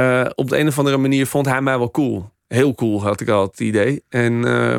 [0.00, 2.30] uh, op de een of andere manier, vond hij mij wel cool.
[2.48, 4.02] Heel cool, had ik al het idee.
[4.08, 4.32] En...
[4.46, 4.78] Uh,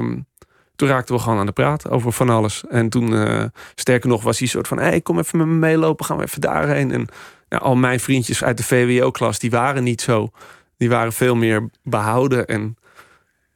[0.80, 2.64] toen raakten we gewoon aan de praat over van alles.
[2.70, 3.44] En toen, uh,
[3.76, 6.42] sterker nog, was hij soort van: hey, kom even met me meelopen, gaan we even
[6.42, 6.92] daarheen.
[6.92, 7.08] En
[7.50, 10.32] nou, al mijn vriendjes uit de VWO-klas, die waren niet zo.
[10.78, 12.78] Die waren veel meer behouden en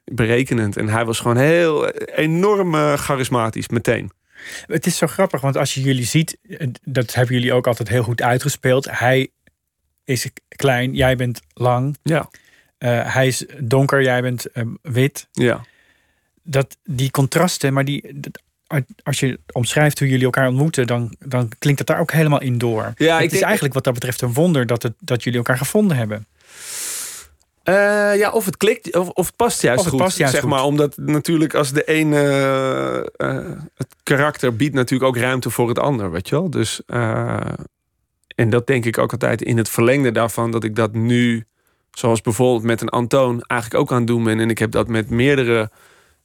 [0.04, 0.78] berekenend.
[0.78, 4.12] En hij was gewoon heel enorm uh, charismatisch meteen.
[4.66, 7.90] Het is zo grappig, want als je jullie ziet, eh, dat hebben jullie ook altijd
[7.90, 8.88] heel goed uitgespeeld.
[8.92, 9.30] Hij
[10.04, 11.98] is klein, jij bent lang.
[12.04, 12.30] Ja.
[12.80, 15.28] Uh, hij is donker, jij bent uh, wit.
[15.32, 15.64] Ja
[16.44, 18.24] dat die contrasten, maar die,
[19.04, 22.58] als je omschrijft hoe jullie elkaar ontmoeten, dan, dan klinkt het daar ook helemaal in
[22.58, 22.94] door.
[22.96, 25.98] Ja, het is eigenlijk wat dat betreft een wonder dat, het, dat jullie elkaar gevonden
[25.98, 26.28] hebben.
[27.64, 27.76] Uh,
[28.18, 30.00] ja, of het klikt, of, of het past juist het goed.
[30.00, 30.52] Past juist zeg goed.
[30.52, 35.80] maar, omdat natuurlijk als de ene uh, het karakter biedt natuurlijk ook ruimte voor het
[35.80, 36.50] ander, weet je wel.
[36.50, 36.82] Dus
[38.36, 41.46] en dat denk ik ook altijd in het verlengde daarvan dat ik dat nu,
[41.92, 44.40] zoals bijvoorbeeld met een Antoon, eigenlijk ook aan het doen ben.
[44.40, 45.72] En ik heb dat met meerdere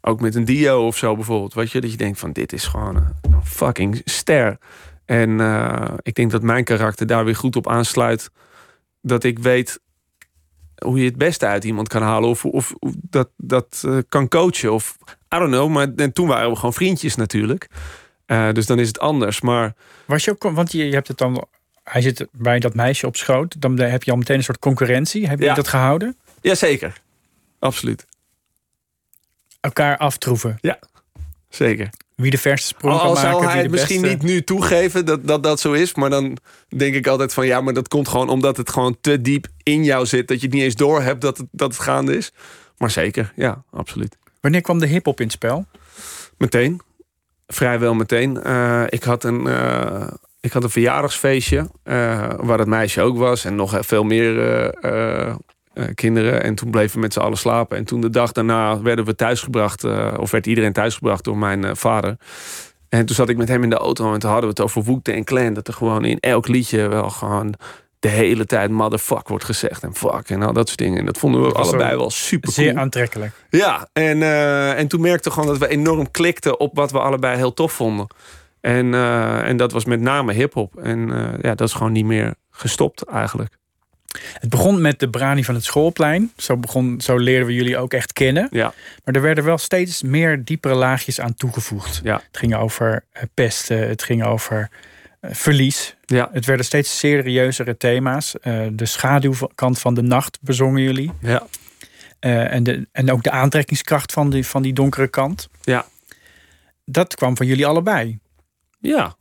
[0.00, 1.54] ook met een Dio of zo bijvoorbeeld.
[1.54, 4.58] Weet je, dat je denkt van dit is gewoon een fucking ster.
[5.04, 8.30] En uh, ik denk dat mijn karakter daar weer goed op aansluit.
[9.02, 9.80] Dat ik weet
[10.84, 12.28] hoe je het beste uit iemand kan halen.
[12.28, 14.72] Of, of, of dat, dat uh, kan coachen.
[14.72, 14.96] Of
[15.34, 15.68] I don't know.
[15.70, 17.66] Maar en toen waren we gewoon vriendjes natuurlijk.
[18.26, 19.40] Uh, dus dan is het anders.
[19.40, 19.74] Maar.
[20.04, 21.46] Was je ook, want je, je hebt het dan.
[21.82, 23.60] Hij zit bij dat meisje op schoot.
[23.60, 25.28] Dan heb je al meteen een soort concurrentie.
[25.28, 26.16] Heb je dat gehouden?
[26.40, 27.00] Jazeker.
[27.58, 28.06] Absoluut
[29.60, 30.58] elkaar aftroeven.
[30.60, 30.78] Ja,
[31.48, 31.90] zeker.
[32.14, 33.28] Wie de verste sprong kan maken.
[33.28, 35.94] Al zal hij het misschien niet nu toegeven dat, dat dat zo is.
[35.94, 36.36] Maar dan
[36.76, 39.84] denk ik altijd van ja, maar dat komt gewoon omdat het gewoon te diep in
[39.84, 40.28] jou zit.
[40.28, 42.32] Dat je het niet eens door hebt dat het, dat het gaande is.
[42.78, 44.16] Maar zeker, ja, absoluut.
[44.40, 45.66] Wanneer kwam de hip-hop in het spel?
[46.38, 46.80] Meteen.
[47.46, 48.40] Vrijwel meteen.
[48.46, 49.46] Uh, ik had een.
[49.46, 50.06] Uh,
[50.40, 51.64] ik had een verjaardagsfeestje uh,
[52.36, 54.34] waar het meisje ook was en nog veel meer
[54.84, 55.34] uh,
[55.94, 56.42] kinderen.
[56.42, 57.76] En toen bleven we met z'n allen slapen.
[57.76, 61.64] En toen de dag daarna werden we thuisgebracht, uh, of werd iedereen thuisgebracht door mijn
[61.64, 62.16] uh, vader.
[62.88, 64.82] En toen zat ik met hem in de auto en toen hadden we het over
[64.82, 65.54] Woekte en Clan.
[65.54, 67.54] Dat er gewoon in elk liedje wel gewoon
[67.98, 69.82] de hele tijd motherfuck wordt gezegd.
[69.82, 70.98] En fuck en al dat soort dingen.
[70.98, 73.32] En dat vonden we allebei wel super Zeer aantrekkelijk.
[73.50, 74.22] Ja, en,
[74.76, 78.06] en toen merkte gewoon dat we enorm klikten op wat we allebei heel tof vonden.
[78.60, 78.94] En,
[79.44, 80.76] en dat was met name hip-hop.
[80.76, 81.08] En
[81.42, 83.58] ja, dat is gewoon niet meer gestopt eigenlijk.
[84.16, 86.32] Het begon met de brani van het schoolplein.
[86.36, 88.48] Zo, begon, zo leerden we jullie ook echt kennen.
[88.50, 88.72] Ja.
[89.04, 92.00] Maar er werden wel steeds meer diepere laagjes aan toegevoegd.
[92.02, 92.14] Ja.
[92.26, 94.70] Het ging over eh, pesten, het ging over
[95.20, 95.96] uh, verlies.
[96.04, 96.28] Ja.
[96.32, 98.34] Het werden steeds serieuzere thema's.
[98.42, 101.12] Uh, de schaduwkant van de nacht bezongen jullie.
[101.20, 101.46] Ja.
[102.20, 105.48] en, de, en ook de aantrekkingskracht van die, van die donkere kant.
[105.62, 105.86] Ja.
[106.84, 108.18] Dat kwam van jullie allebei.
[108.80, 109.16] Ja,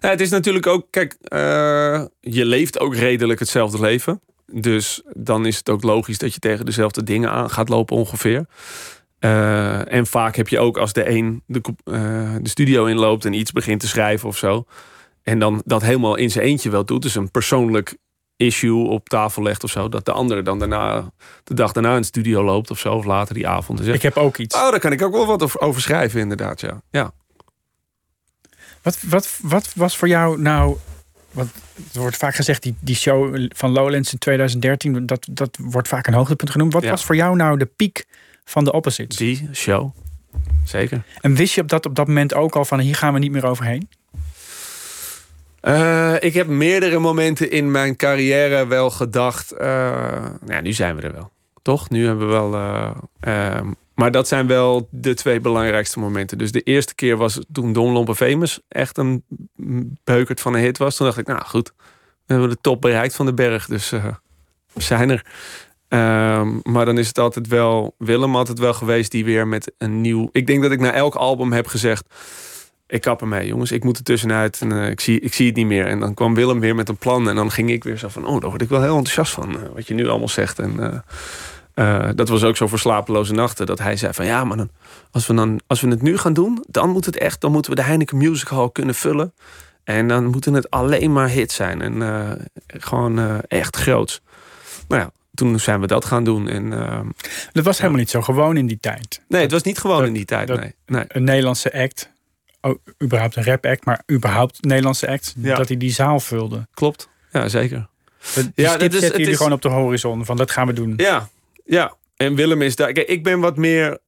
[0.00, 4.20] ja, het is natuurlijk ook, kijk, uh, je leeft ook redelijk hetzelfde leven.
[4.52, 8.46] Dus dan is het ook logisch dat je tegen dezelfde dingen aan gaat lopen ongeveer.
[9.20, 13.32] Uh, en vaak heb je ook als de een de, uh, de studio inloopt en
[13.32, 14.64] iets begint te schrijven of zo.
[15.22, 17.02] En dan dat helemaal in zijn eentje wel doet.
[17.02, 17.96] Dus een persoonlijk
[18.36, 19.88] issue op tafel legt of zo.
[19.88, 21.12] Dat de andere dan daarna,
[21.44, 22.94] de dag daarna in de studio loopt of zo.
[22.94, 23.78] Of later die avond.
[23.78, 24.56] Zegt, ik heb ook iets.
[24.56, 26.82] Oh, daar kan ik ook wel wat over schrijven inderdaad, ja.
[26.90, 27.12] Ja.
[28.82, 30.76] Wat, wat, wat was voor jou nou.
[31.30, 31.50] Want
[31.94, 36.06] er wordt vaak gezegd, die, die show van Lowlands in 2013, dat, dat wordt vaak
[36.06, 36.72] een hoogtepunt genoemd.
[36.72, 38.04] Wat was voor jou nou de piek
[38.44, 39.16] van de opposites?
[39.16, 39.94] Die show.
[40.64, 41.02] zeker.
[41.20, 43.32] En wist je op dat, op dat moment ook al van hier gaan we niet
[43.32, 43.88] meer overheen?
[45.62, 49.52] Uh, ik heb meerdere momenten in mijn carrière wel gedacht.
[49.52, 49.58] Uh,
[50.44, 51.30] nou nu zijn we er wel.
[51.62, 51.90] Toch?
[51.90, 52.54] Nu hebben we wel.
[52.54, 53.60] Uh,
[54.02, 56.38] maar dat zijn wel de twee belangrijkste momenten.
[56.38, 59.24] Dus de eerste keer was toen Don Lompe Famous echt een
[60.04, 60.96] beukert van een hit was.
[60.96, 61.72] Toen dacht ik, nou goed,
[62.26, 63.66] we hebben de top bereikt van de berg.
[63.66, 64.12] Dus we
[64.74, 65.26] zijn er.
[66.38, 70.00] Um, maar dan is het altijd wel Willem altijd wel geweest die weer met een
[70.00, 70.28] nieuw.
[70.32, 72.06] Ik denk dat ik na elk album heb gezegd
[72.92, 73.72] ik kap ermee, jongens.
[73.72, 75.86] Ik moet er tussenuit en uh, ik, zie, ik zie het niet meer.
[75.86, 77.28] En dan kwam Willem weer met een plan.
[77.28, 79.50] En dan ging ik weer zo van, oh, daar word ik wel heel enthousiast van.
[79.50, 80.58] Uh, wat je nu allemaal zegt.
[80.58, 81.04] En
[81.74, 83.66] uh, dat was ook zo voor slapeloze nachten.
[83.66, 84.70] Dat hij zei van, ja, maar dan,
[85.10, 87.70] als, we dan, als we het nu gaan doen, dan moet het echt, dan moeten
[87.70, 89.34] we de Heineken Music Hall kunnen vullen.
[89.84, 91.82] En dan moeten het alleen maar hits zijn.
[91.82, 94.20] En gewoon echt groots.
[94.88, 96.48] Nou ja, toen zijn we dat gaan doen.
[96.48, 96.70] En,
[97.52, 99.20] dat was helemaal niet zo gewoon in die tijd.
[99.28, 100.48] Nee, het was niet gewoon in die tijd.
[100.48, 101.04] nee, nee.
[101.08, 102.12] Een Nederlandse act
[102.62, 106.66] oh, überhaupt een rap act, maar überhaupt een Nederlandse act, dat hij die zaal vulde.
[106.74, 107.90] Klopt, ja zeker.
[108.54, 109.36] Ja, dat is, zetten jullie is...
[109.36, 110.94] gewoon op de horizon van dat gaan we doen.
[110.96, 111.28] Ja,
[111.64, 111.96] ja.
[112.16, 112.92] En Willem is daar.
[112.92, 113.98] Kijk, ik ben wat meer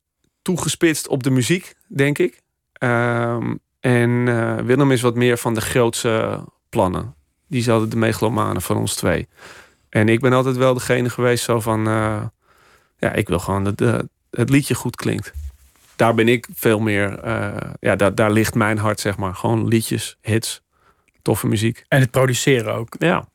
[0.43, 2.43] toegespitst op de muziek, denk ik.
[2.79, 7.15] Um, en uh, Willem is wat meer van de grootste plannen.
[7.49, 9.29] Die is altijd de megalomanen van ons twee.
[9.89, 11.89] En ik ben altijd wel degene geweest zo van...
[11.89, 12.23] Uh,
[12.99, 15.33] ja, ik wil gewoon dat het liedje goed klinkt
[15.97, 17.25] daar ben ik veel meer.
[17.27, 19.35] Uh, ja, daar, daar ligt mijn hart, zeg maar.
[19.35, 20.63] Gewoon liedjes, hits,
[21.23, 21.85] toffe muziek.
[21.89, 22.95] En het produceren ook.
[22.99, 23.29] Ja.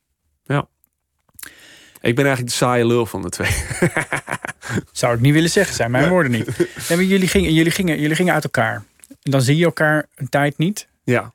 [2.02, 3.52] Ik ben eigenlijk de saaie lul van de twee.
[4.92, 6.68] Zou ik niet willen zeggen, zijn mijn woorden niet.
[6.90, 8.84] En jullie, gingen, jullie, gingen, jullie gingen uit elkaar.
[9.10, 10.88] En dan zie je elkaar een tijd niet.
[11.04, 11.34] Ja.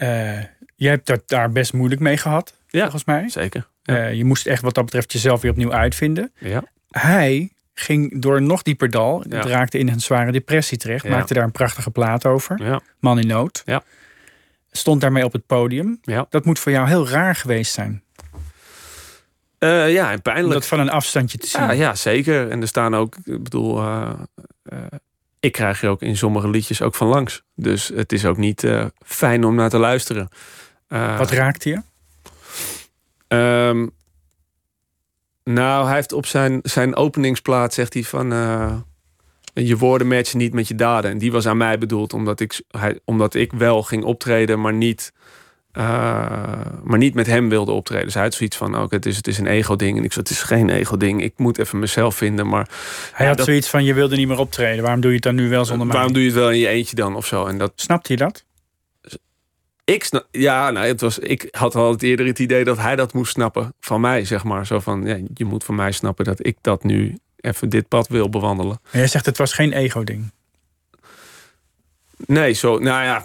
[0.00, 0.42] Uh,
[0.76, 3.28] je hebt dat daar best moeilijk mee gehad, ja, volgens mij.
[3.28, 3.66] Zeker.
[3.82, 4.08] Ja.
[4.08, 6.32] Uh, je moest echt wat dat betreft jezelf weer opnieuw uitvinden.
[6.38, 6.64] Ja.
[6.90, 9.24] Hij ging door nog dieper dal.
[9.28, 11.08] Het raakte in een zware depressie terecht.
[11.08, 12.62] Maakte daar een prachtige plaat over.
[12.62, 12.80] Ja.
[13.00, 13.62] Man in nood.
[13.64, 13.82] Ja.
[14.70, 15.98] Stond daarmee op het podium.
[16.02, 16.26] Ja.
[16.30, 18.02] Dat moet voor jou heel raar geweest zijn.
[19.58, 20.52] Uh, ja, en pijnlijk.
[20.52, 21.62] dat van een afstandje te zien.
[21.62, 22.50] Ja, ja zeker.
[22.50, 24.10] En er staan ook, ik bedoel, uh,
[24.72, 24.78] uh,
[25.40, 27.42] ik krijg je ook in sommige liedjes ook van langs.
[27.54, 28.66] Dus het is ook niet
[29.04, 30.28] fijn om naar te luisteren.
[30.88, 31.82] Wat raakte je?
[33.68, 33.90] Um,
[35.44, 38.28] nou, hij heeft op zijn, zijn openingsplaat zegt hij van...
[39.54, 41.10] Je woorden matchen niet met je daden.
[41.10, 44.74] En die was aan mij bedoeld, omdat ik, hij, omdat ik wel ging optreden, maar
[44.74, 45.12] niet,
[46.82, 48.04] maar niet met hem wilde optreden.
[48.04, 49.98] Dus hij had zoiets van, ook het, is, het is een ego-ding.
[49.98, 51.22] En ik zei, het is geen ego-ding.
[51.22, 52.48] Ik moet even mezelf vinden.
[52.48, 52.68] Maar,
[53.12, 54.82] hij had zoiets van, je wilde niet meer optreden.
[54.82, 55.96] Waarom doe je het dan nu wel zonder mij?
[55.96, 57.46] Waarom doe je het wel in je eentje dan, of zo?
[57.46, 58.44] En dat, Snapt hij dat?
[59.84, 63.12] Ik snap, ja, nou, het was, ik had al eerder het idee dat hij dat
[63.12, 64.66] moest snappen van mij, zeg maar.
[64.66, 68.08] Zo van, ja, je moet van mij snappen dat ik dat nu even dit pad
[68.08, 68.80] wil bewandelen.
[68.90, 70.32] En jij zegt het was geen ego-ding.
[72.26, 73.24] Nee, zo, nou ja,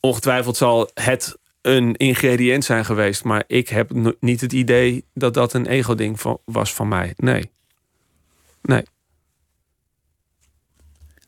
[0.00, 5.52] ongetwijfeld zal het een ingrediënt zijn geweest, maar ik heb niet het idee dat dat
[5.52, 7.12] een ego-ding was van mij.
[7.16, 7.50] Nee.
[8.62, 8.82] Nee.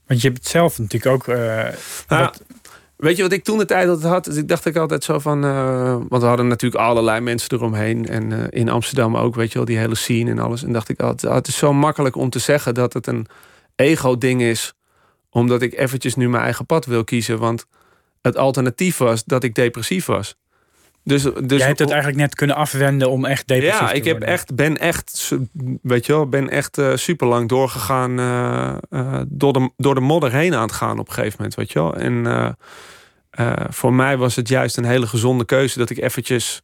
[0.06, 1.26] Want je hebt het zelf natuurlijk ook.
[1.26, 1.68] Uh,
[2.08, 2.42] wat...
[2.96, 4.24] Weet je wat ik toen de tijd had?
[4.24, 5.44] Dus ik dacht ik altijd zo van.
[5.44, 8.08] Uh, want we hadden natuurlijk allerlei mensen eromheen.
[8.08, 10.62] En uh, in Amsterdam ook, weet je wel, die hele scene en alles.
[10.62, 13.26] En dacht ik altijd, oh, het is zo makkelijk om te zeggen dat het een
[13.76, 14.74] ego-ding is.
[15.30, 17.38] Omdat ik eventjes nu mijn eigen pad wil kiezen.
[17.38, 17.66] Want
[18.24, 20.36] het alternatief was dat ik depressief was.
[21.02, 24.04] Dus, dus Jij hebt het eigenlijk net kunnen afwenden om echt depressief ja, te ik
[24.04, 25.32] heb echt, ben echt,
[25.82, 30.00] weet je wel, ben echt uh, super lang doorgegaan, uh, uh, door, de, door de
[30.00, 31.94] modder heen aan het gaan op een gegeven moment, weet je wel.
[31.94, 32.56] En
[33.70, 36.62] voor mij was het juist een hele gezonde keuze dat ik eventjes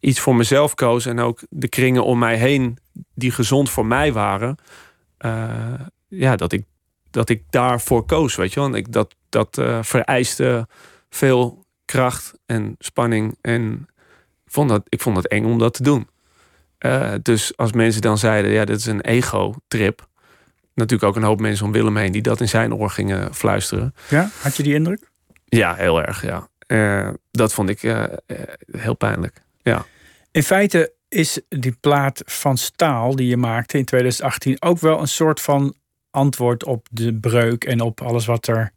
[0.00, 2.78] iets voor mezelf koos en ook de kringen om mij heen
[3.14, 4.56] die gezond voor mij waren,
[6.08, 6.64] ja, dat ik,
[7.18, 8.68] dat ik daarvoor koos, weet je wel.
[8.68, 10.68] En ik, dat, dat vereiste
[11.10, 13.36] veel kracht en spanning.
[13.40, 13.88] En
[14.46, 16.08] vond dat, ik vond het eng om dat te doen.
[16.80, 20.06] Uh, dus als mensen dan zeiden, ja, dit is een ego-trip.
[20.74, 23.94] Natuurlijk ook een hoop mensen om Willem heen die dat in zijn oor gingen fluisteren.
[24.08, 25.10] Ja, had je die indruk?
[25.44, 26.48] Ja, heel erg, ja.
[26.66, 27.80] Uh, dat vond ik
[28.70, 29.84] heel pijnlijk, ja.
[30.30, 35.08] In feite is die plaat van staal die je maakte in 2018 ook wel een
[35.08, 35.74] soort van
[36.10, 38.72] antwoord op de breuk en op alles wat er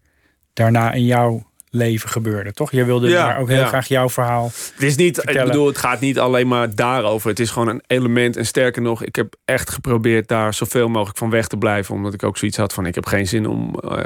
[0.53, 2.71] daarna in jou leven gebeurde, toch?
[2.71, 4.45] Je wilde daar ook heel graag jouw verhaal.
[4.45, 7.29] Het is niet, ik bedoel, het gaat niet alleen maar daarover.
[7.29, 8.37] Het is gewoon een element.
[8.37, 11.95] En sterker nog, ik heb echt geprobeerd daar zoveel mogelijk van weg te blijven.
[11.95, 13.97] Omdat ik ook zoiets had van: ik heb geen zin om uh,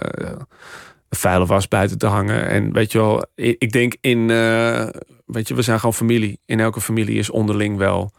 [1.10, 2.48] vuile was buiten te hangen.
[2.48, 4.88] En weet je wel, ik denk in, uh,
[5.26, 6.40] weet je, we zijn gewoon familie.
[6.46, 8.12] In elke familie is onderling wel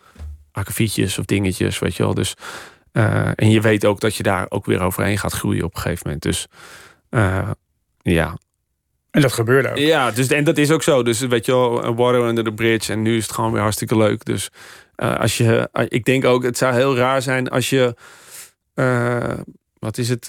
[0.53, 2.15] akkefietjes of dingetjes, weet je wel.
[2.15, 2.35] Dus
[2.97, 5.81] Eh, en je weet ook dat je daar ook weer overheen gaat groeien op een
[5.81, 6.23] gegeven moment.
[6.23, 6.47] Dus
[7.11, 7.51] uh,
[8.03, 8.39] ja.
[9.11, 9.77] En dat gebeurde ook.
[9.77, 11.03] Ja, dus, en dat is ook zo.
[11.03, 12.93] Dus weet je wel, water under the bridge.
[12.93, 14.25] En nu is het gewoon weer hartstikke leuk.
[14.25, 14.51] Dus
[14.97, 17.95] uh, als je, ik denk ook, het zou heel raar zijn als je,
[19.79, 20.29] wat is het,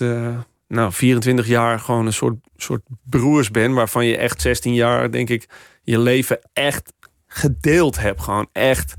[0.68, 3.74] nou, 24 jaar gewoon een soort, soort broers bent.
[3.74, 5.46] Waarvan je echt 16 jaar, denk ik,
[5.84, 6.94] je leven echt
[7.28, 8.22] gedeeld hebt.
[8.22, 8.96] Gewoon echt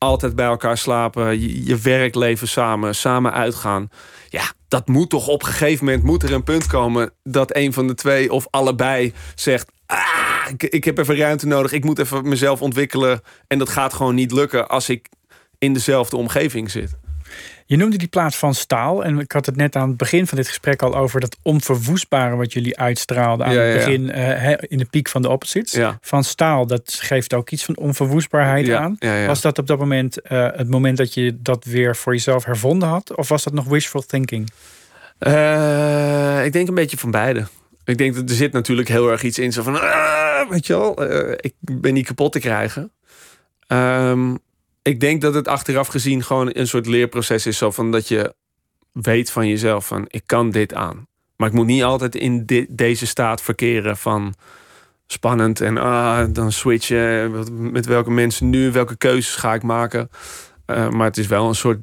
[0.00, 3.90] altijd bij elkaar slapen, je, je werkleven samen, samen uitgaan.
[4.28, 7.72] Ja, dat moet toch op een gegeven moment moet er een punt komen dat een
[7.72, 11.98] van de twee of allebei zegt: ah, ik, ik heb even ruimte nodig, ik moet
[11.98, 13.20] even mezelf ontwikkelen.
[13.46, 15.08] En dat gaat gewoon niet lukken als ik
[15.58, 16.98] in dezelfde omgeving zit.
[17.66, 19.04] Je noemde die plaats van staal.
[19.04, 22.36] En ik had het net aan het begin van dit gesprek al over dat onverwoestbare
[22.36, 25.78] wat jullie uitstraalden aan het begin uh, in de piek van de opposites.
[26.00, 28.96] Van staal, dat geeft ook iets van onverwoestbaarheid aan.
[29.26, 32.88] Was dat op dat moment uh, het moment dat je dat weer voor jezelf hervonden
[32.88, 33.16] had?
[33.16, 34.52] Of was dat nog wishful thinking?
[35.20, 37.46] Uh, ik denk een beetje van beide.
[37.84, 39.52] Ik denk dat er zit natuurlijk heel erg iets in.
[39.52, 41.02] Zo van, ah, weet je wel,
[41.36, 42.92] ik ben niet kapot te krijgen.
[43.68, 44.38] Um,
[44.82, 47.58] ik denk dat het achteraf gezien gewoon een soort leerproces is.
[47.58, 48.34] Zo van dat je
[48.92, 51.06] weet van jezelf van ik kan dit aan.
[51.36, 54.34] Maar ik moet niet altijd in deze staat verkeren van
[55.06, 57.72] spannend en ah, dan switchen.
[57.72, 60.10] Met welke mensen nu, welke keuzes ga ik maken.
[60.66, 61.82] Uh, maar het is wel een soort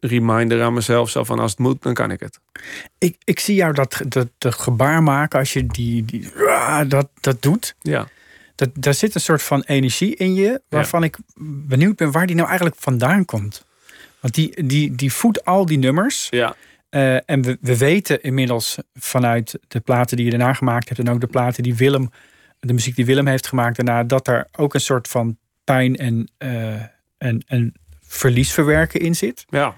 [0.00, 1.10] reminder aan mezelf.
[1.10, 2.40] Zo van als het moet, dan kan ik het.
[2.98, 7.08] Ik, ik zie jou dat, dat, dat gebaar maken als je die, die, ah, dat,
[7.20, 7.74] dat doet.
[7.80, 8.08] Ja
[8.56, 12.36] dat, daar zit een soort van energie in je, waarvan ik benieuwd ben waar die
[12.36, 13.64] nou eigenlijk vandaan komt.
[14.20, 16.26] Want die, die, die voedt al die nummers.
[16.30, 16.56] Ja.
[16.90, 21.08] Uh, en we, we weten inmiddels vanuit de platen die je daarna gemaakt hebt en
[21.08, 22.10] ook de platen die Willem,
[22.60, 26.30] de muziek die Willem heeft gemaakt daarna, dat daar ook een soort van pijn en,
[26.38, 26.74] uh,
[27.18, 29.44] en, en verliesverwerken in zit.
[29.48, 29.76] Ja.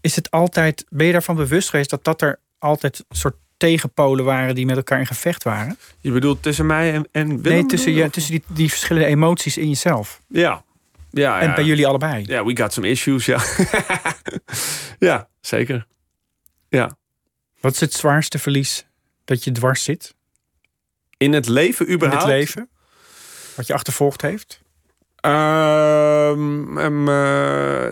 [0.00, 4.24] Is het altijd, ben je daarvan bewust geweest dat dat er altijd een soort tegenpolen
[4.24, 5.78] waren die met elkaar in gevecht waren.
[6.00, 7.58] Je bedoelt tussen mij en, en Willem?
[7.58, 10.20] Nee, tussen, je, tussen die, die verschillende emoties in jezelf.
[10.28, 10.64] Ja.
[11.10, 12.24] ja en bij jullie allebei.
[12.26, 13.42] Ja, we got some issues, ja.
[15.08, 15.86] ja, zeker.
[16.68, 16.96] Ja.
[17.60, 18.86] Wat is het zwaarste verlies
[19.24, 20.14] dat je dwars zit?
[21.16, 22.24] In het leven überhaupt?
[22.24, 22.68] In het leven?
[23.56, 24.60] Wat je achtervolgd heeft?
[26.82, 27.04] Um,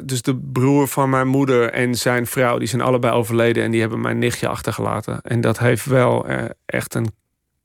[0.07, 3.81] dus de broer van mijn moeder en zijn vrouw, die zijn allebei overleden en die
[3.81, 5.21] hebben mijn nichtje achtergelaten.
[5.23, 7.11] En dat heeft wel uh, echt een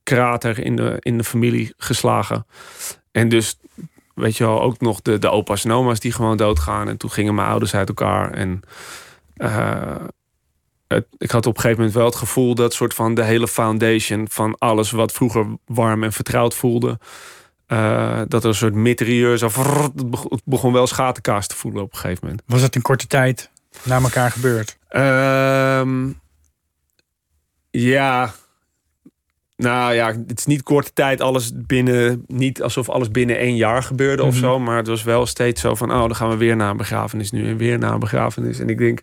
[0.04, 2.46] krater in de, in de familie geslagen.
[3.12, 3.60] En dus,
[4.14, 6.90] weet je wel, ook nog de, de opa's en oma's die gewoon doodgaan.
[6.90, 8.32] En toen gingen mijn ouders uit elkaar.
[8.32, 8.62] En
[10.88, 13.48] het, ik had op een gegeven moment wel het gevoel dat soort van de hele
[13.48, 17.00] foundation van alles wat vroeger warm en vertrouwd voelde
[17.68, 19.50] uh, dat er een soort mitrailleur zo...
[20.30, 22.44] Het begon wel schatenkaas te voelen op een gegeven moment.
[22.46, 23.50] Was het in korte tijd
[23.84, 24.78] na elkaar gebeurd?
[24.92, 26.10] Uh,
[27.72, 28.34] ja...
[29.58, 32.24] Nou ja, het is niet korte tijd alles binnen...
[32.28, 34.40] Niet alsof alles binnen één jaar gebeurde of mhm.
[34.40, 34.60] zo.
[34.60, 35.92] Maar het was wel steeds zo van...
[35.92, 37.48] Oh, dan gaan we weer naar een begrafenis nu.
[37.48, 38.60] En weer naar een begrafenis.
[38.60, 39.02] En ik denk...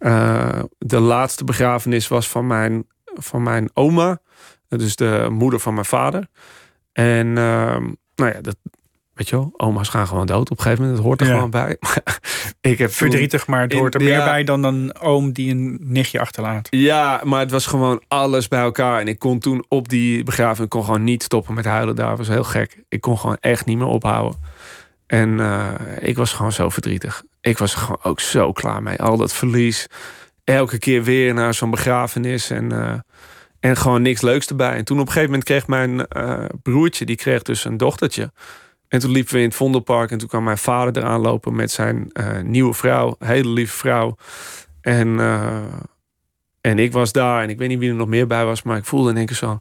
[0.00, 4.20] Uh, de laatste begrafenis was van mijn, van mijn oma.
[4.68, 6.28] Dus de moeder van mijn vader.
[6.92, 7.76] En uh,
[8.14, 8.56] nou ja, dat,
[9.14, 10.96] weet je wel, oma's gaan gewoon dood op een gegeven moment.
[10.96, 11.76] Dat hoort er gewoon bij.
[12.72, 16.20] ik heb Verdrietig, maar het hoort er meer bij dan een oom die een nichtje
[16.20, 16.68] achterlaat.
[16.70, 19.00] Ja, maar het was gewoon alles bij elkaar.
[19.00, 21.96] En ik kon toen op die begrafenis kon gewoon niet stoppen met huilen.
[21.96, 22.82] Daar was heel gek.
[22.88, 24.40] Ik kon gewoon echt niet meer ophouden.
[25.06, 27.22] En uh, ik was gewoon zo verdrietig.
[27.40, 29.02] Ik was gewoon ook zo klaar mee.
[29.02, 29.86] Al dat verlies.
[30.44, 32.50] Elke keer weer naar zo'n begrafenis.
[32.50, 32.92] En uh,
[33.60, 34.76] en gewoon niks leuks erbij.
[34.76, 38.32] En toen op een gegeven moment kreeg mijn uh, broertje, die kreeg dus een dochtertje.
[38.88, 41.70] En toen liepen we in het Vondelpark en toen kwam mijn vader eraan lopen met
[41.70, 44.16] zijn uh, nieuwe vrouw, hele lieve vrouw.
[44.80, 45.58] En, uh,
[46.60, 48.76] en ik was daar en ik weet niet wie er nog meer bij was, maar
[48.76, 49.60] ik voelde in één keer zo,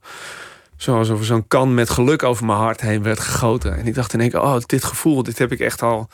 [0.78, 3.78] zo alsof er zo'n kan met geluk over mijn hart heen werd gegoten.
[3.78, 6.10] En ik dacht in één keer, oh, dit gevoel, dit heb ik echt al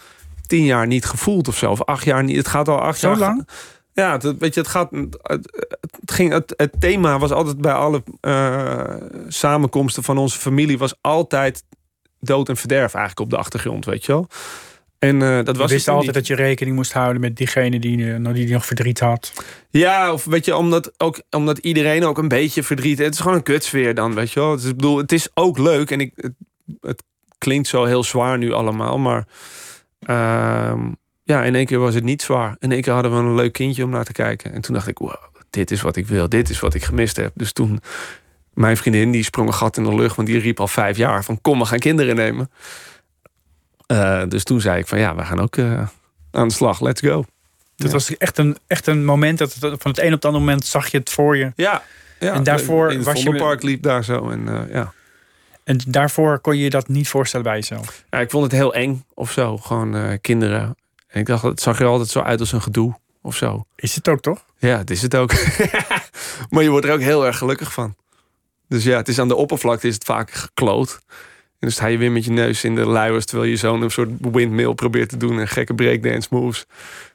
[0.48, 1.72] tien jaar niet gevoeld of zo.
[1.72, 2.38] Of acht jaar niet.
[2.38, 3.18] Het gaat al acht zo jaar.
[3.18, 3.48] lang?
[3.96, 4.90] Ja, het, weet je, het gaat.
[5.22, 8.96] Het, ging, het, het thema was altijd bij alle uh,
[9.28, 11.64] samenkomsten van onze familie was altijd
[12.20, 14.28] dood en verderf eigenlijk op de achtergrond, weet je wel.
[15.00, 15.70] En uh, dat was.
[15.70, 19.00] Je wist altijd dat je rekening moest houden met diegene die, uh, die nog verdriet
[19.00, 19.34] had.
[19.70, 22.98] Ja, of weet je, omdat, ook, omdat iedereen ook een beetje verdriet.
[22.98, 24.56] Het is gewoon een kutsfeer dan, weet je wel.
[24.56, 26.34] Dus ik bedoel, het is ook leuk en ik, het,
[26.82, 27.04] het
[27.38, 29.28] klinkt zo heel zwaar nu allemaal, maar.
[30.10, 30.74] Uh,
[31.26, 32.56] ja, in één keer was het niet zwaar.
[32.60, 34.54] In één keer hadden we een leuk kindje om naar te kijken.
[34.54, 35.16] En toen dacht ik, wow,
[35.50, 36.30] dit is wat ik wil.
[36.30, 37.32] Dit is wat ik gemist heb.
[37.36, 37.82] Dus toen,
[38.54, 40.16] mijn vriendin, die sprong een gat in de lucht.
[40.16, 42.50] Want die riep al vijf jaar van, kom, we gaan kinderen nemen.
[43.92, 45.88] Uh, dus toen zei ik van, ja, we gaan ook uh,
[46.32, 46.82] aan de slag.
[46.82, 47.26] Let's go.
[47.76, 47.94] Dat Ja.
[47.94, 50.66] was echt een, echt een moment dat het, van het een op het andere moment
[50.66, 51.52] zag je het voor je.
[51.56, 51.84] Ja.
[52.20, 52.34] ja.
[52.34, 54.30] En daarvoor in het was je- liep daar zo.
[54.30, 54.94] En, eh, ja.
[55.64, 58.04] En daarvoor kon je je dat niet voorstellen bij jezelf.
[58.10, 59.58] ja, ik vond het heel eng of zo.
[59.58, 60.76] Gewoon eh, kinderen.
[61.16, 63.66] En ik dacht, het zag er altijd zo uit als een gedoe of zo.
[63.76, 64.46] Is het ook toch?
[64.58, 65.34] Ja, het is het ook.
[66.50, 67.96] maar je wordt er ook heel erg gelukkig van.
[68.68, 71.00] Dus ja, het is aan de oppervlakte is het vaak gekloot.
[71.10, 73.26] En dan sta je weer met je neus in de luiers...
[73.26, 75.40] terwijl je zo'n een soort windmill probeert te doen...
[75.40, 76.66] en gekke breakdance moves.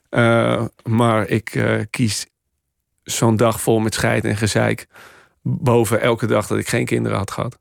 [0.08, 2.26] Eh, maar ik eh, kies
[3.02, 4.86] zo'n dag vol met scheid en gezeik...
[5.42, 7.58] boven elke dag dat ik geen kinderen had gehad.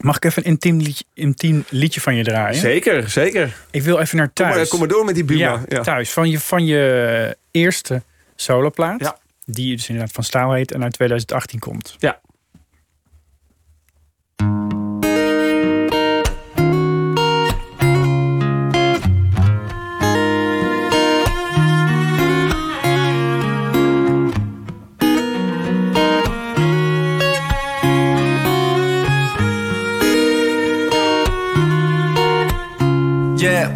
[0.00, 2.60] Mag ik even een intiem liedje, intiem liedje van je draaien?
[2.60, 3.56] Zeker, zeker.
[3.70, 4.56] Ik wil even naar Kom thuis.
[4.56, 5.40] maar, kom maar door met die Buma.
[5.40, 5.80] Ja, Ja.
[5.82, 6.10] thuis.
[6.10, 8.02] Van je, van je eerste
[8.36, 9.00] soloplaat.
[9.00, 9.18] Ja.
[9.46, 11.96] Die dus inderdaad van Staal heet en uit 2018 komt.
[11.98, 12.20] Ja.
[33.40, 33.70] Yeah,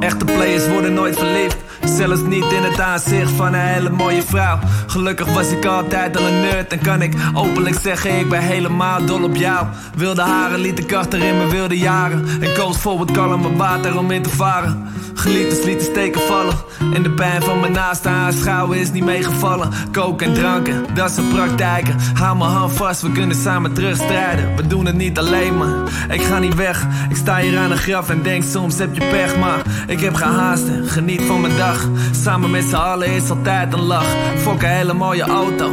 [0.00, 1.65] echte players worden nooit verliefd.
[1.88, 4.58] Zelfs niet in het aanzicht van een hele mooie vrouw.
[4.86, 9.04] Gelukkig was ik altijd al een nerd en kan ik openlijk zeggen: ik ben helemaal
[9.04, 9.66] dol op jou.
[9.96, 12.26] Wilde haren liet ik achter in mijn wilde jaren.
[12.40, 14.88] En koos voor het kalme water om in te varen.
[15.14, 16.54] Geliefdes lieten steken vallen.
[16.94, 19.70] En de pijn van mijn naaste aanschouwen is niet meegevallen.
[19.92, 21.96] Koken en dranken, dat zijn praktijken.
[22.14, 24.56] Hou mijn hand vast, we kunnen samen terugstrijden.
[24.56, 25.74] We doen het niet alleen, maar
[26.08, 26.86] ik ga niet weg.
[27.08, 30.14] Ik sta hier aan een graf en denk soms heb je pech, maar ik heb
[30.14, 31.75] gehaast en geniet van mijn dag.
[32.10, 34.06] Samen met z'n allen is altijd een lach.
[34.36, 35.70] Fok een hele mooie auto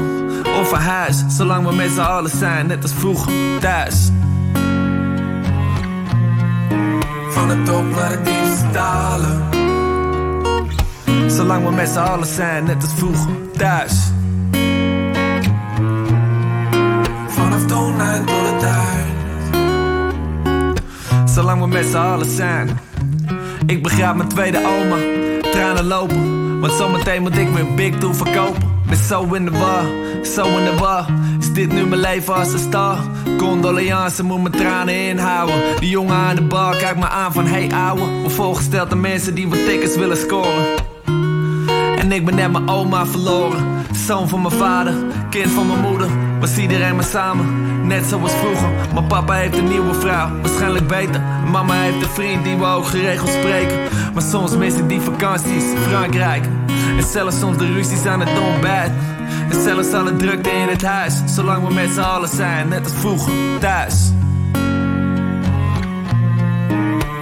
[0.61, 1.23] of een huis.
[1.27, 4.09] Zolang we met z'n allen zijn, net als vroeger thuis.
[7.29, 9.41] Van de top naar het diepste dalen.
[11.27, 13.93] Zolang we met z'n allen zijn, net als vroeger thuis.
[17.27, 19.11] Vanaf toen en tot het eind.
[21.29, 22.79] Zolang we met z'n allen zijn.
[23.65, 24.97] Ik begrijp mijn tweede oma,
[25.53, 26.59] tranen lopen.
[26.59, 28.61] Want zometeen moet ik mijn big toe verkopen.
[28.87, 29.83] Ben zo in de war,
[30.23, 31.05] zo in de war.
[31.39, 32.97] Is dit nu mijn leven als een star?
[33.37, 35.55] Condoleance moet mijn tranen inhouden.
[35.79, 38.01] Die jongen aan de bar kijkt me aan van hey ouwe.
[38.21, 40.65] Word voorgesteld aan mensen die wat tickets willen scoren.
[41.97, 43.65] En ik ben net mijn oma verloren.
[44.05, 44.93] Zoon van mijn vader,
[45.29, 46.07] kind van mijn moeder.
[46.39, 47.45] Was iedereen maar samen,
[47.83, 48.69] net zoals vroeger.
[48.93, 51.21] Maar papa heeft een nieuwe vrouw, waarschijnlijk beter.
[51.51, 53.77] Mama heeft een vriend die we ook geregeld spreken.
[54.13, 56.45] Maar soms mis ik die vakanties, Frankrijk.
[56.97, 58.91] En zelfs soms de ruzies aan het ontbijt.
[59.49, 61.13] En zelfs alle drukte in het huis.
[61.25, 64.11] Zolang we met z'n allen zijn, net als vroeger, thuis.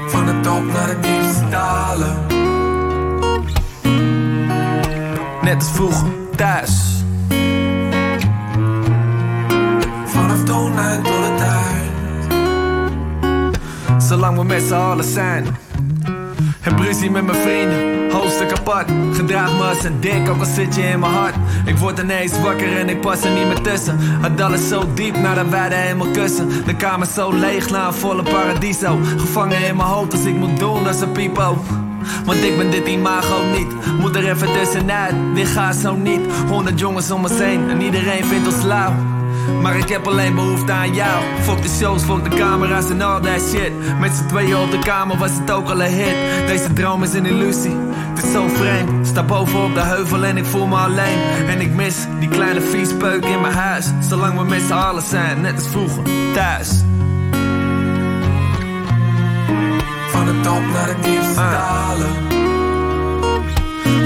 [0.07, 2.15] Van de top naar de diepste dalen.
[5.41, 6.90] Net als vroeger thuis.
[14.21, 15.45] Zolang we met z'n allen zijn.
[16.59, 18.91] Heb ruzie met mijn vrienden, hoofdstuk apart.
[19.13, 21.35] Gedraag me als een dik, ook al zit je in mijn hart.
[21.65, 23.97] Ik word ineens wakker en ik pas er niet meer tussen.
[23.99, 26.49] Het alles zo diep nadat wij de hemel kussen.
[26.65, 28.99] De kamer zo leeg na een volle paradiso.
[29.17, 31.57] Gevangen in mijn hoofd als ik moet doen als een pipo.
[32.25, 33.97] Want ik ben dit imago niet.
[33.99, 36.21] Moet er even tussenuit, dit gaat zo niet.
[36.47, 39.10] Honderd jongens om ons heen en iedereen vindt ons lauw.
[39.61, 41.23] Maar ik heb alleen behoefte aan jou.
[41.41, 43.71] Fuck de shows, fuck de camera's en al that shit.
[43.99, 46.15] Met z'n tweeën op de kamer was het ook al een hit.
[46.47, 47.75] Deze droom is een illusie,
[48.13, 49.07] het is zo vreemd.
[49.07, 51.19] Sta boven op de heuvel en ik voel me alleen.
[51.47, 53.85] En ik mis die kleine viespeuk in mijn huis.
[54.09, 56.69] Zolang we met z'n allen zijn, net als vroeger, thuis.
[60.09, 62.09] Van de top naar de diepste dalen.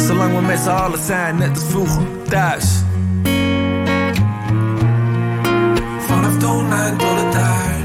[0.02, 2.85] Zolang we met z'n allen zijn, net als vroeger, thuis.
[6.50, 7.00] En
[7.34, 7.84] eind.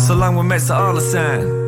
[0.00, 1.60] Zolang we met z'n allen zijn.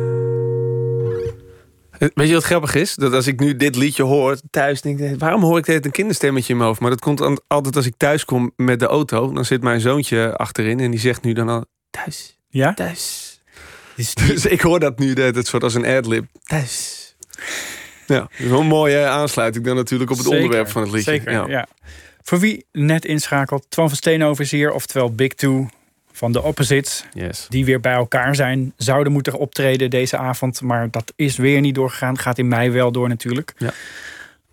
[2.13, 2.95] Weet je wat grappig is?
[2.95, 5.91] Dat als ik nu dit liedje hoor thuis, denk ik, waarom hoor ik dit een
[5.91, 6.81] kinderstemmetje in mijn hoofd?
[6.81, 9.31] Maar dat komt altijd als ik thuis kom met de auto.
[9.31, 12.73] Dan zit mijn zoontje achterin en die zegt nu dan al thuis, Ja?
[12.73, 13.39] thuis.
[13.95, 16.25] Dus die- Dus ik hoor dat nu, dat het soort als een adlib.
[16.43, 17.03] Thuis.
[18.07, 20.91] Ja, dat is wel een mooie aansluiting dan natuurlijk op het Zeker, onderwerp van het
[20.91, 21.11] liedje.
[21.11, 21.45] Zeker, ja.
[21.47, 21.67] ja.
[22.27, 25.69] Voor wie net inschakelt, Twan van Steenhoven is hier, oftewel Big Two
[26.11, 27.05] van de Opposites.
[27.13, 27.45] Yes.
[27.49, 30.61] Die weer bij elkaar zijn, zouden moeten optreden deze avond.
[30.61, 32.17] Maar dat is weer niet doorgegaan.
[32.17, 33.53] Gaat in mei wel door natuurlijk.
[33.57, 33.73] Ja.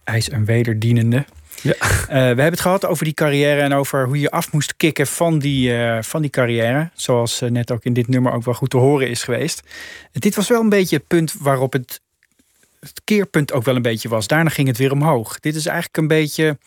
[0.05, 1.25] Hij is een wederdienende.
[1.63, 1.73] Ja.
[1.73, 5.07] Eh, we hebben het gehad over die carrière en over hoe je af moest kicken
[5.07, 6.91] van die, eh, van die carrière.
[6.95, 9.63] Zoals eh, net ook in dit nummer ook wel goed te horen is geweest.
[10.13, 12.01] Dit was wel een beetje het punt waarop het
[12.81, 14.27] het keerpunt ook wel een beetje was.
[14.27, 15.41] Daarna ging het weer omhoog.
[15.41, 16.59] Dit is eigenlijk een beetje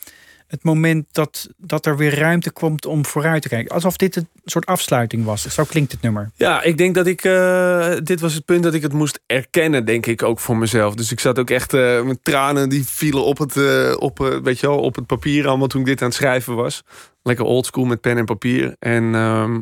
[0.48, 3.74] het moment dat, dat er weer ruimte komt om vooruit te kijken.
[3.76, 5.48] Alsof dit een soort afsluiting was.
[5.54, 6.32] Zo klinkt het nummer.
[6.36, 7.24] Ja, ik denk dat ik.
[7.24, 10.96] eh, dit was het punt dat ik het moest erkennen, denk ik ook voor mezelf.
[10.96, 11.74] Dus ik zat ook echt.
[11.74, 15.48] eh mijn tranen die vielen op het, eh, op, weet je wel, op het papier
[15.48, 16.84] allemaal toen ik dit aan het schrijven was.
[17.24, 18.76] Lekker oldschool met pen en papier.
[18.80, 19.60] En ehm,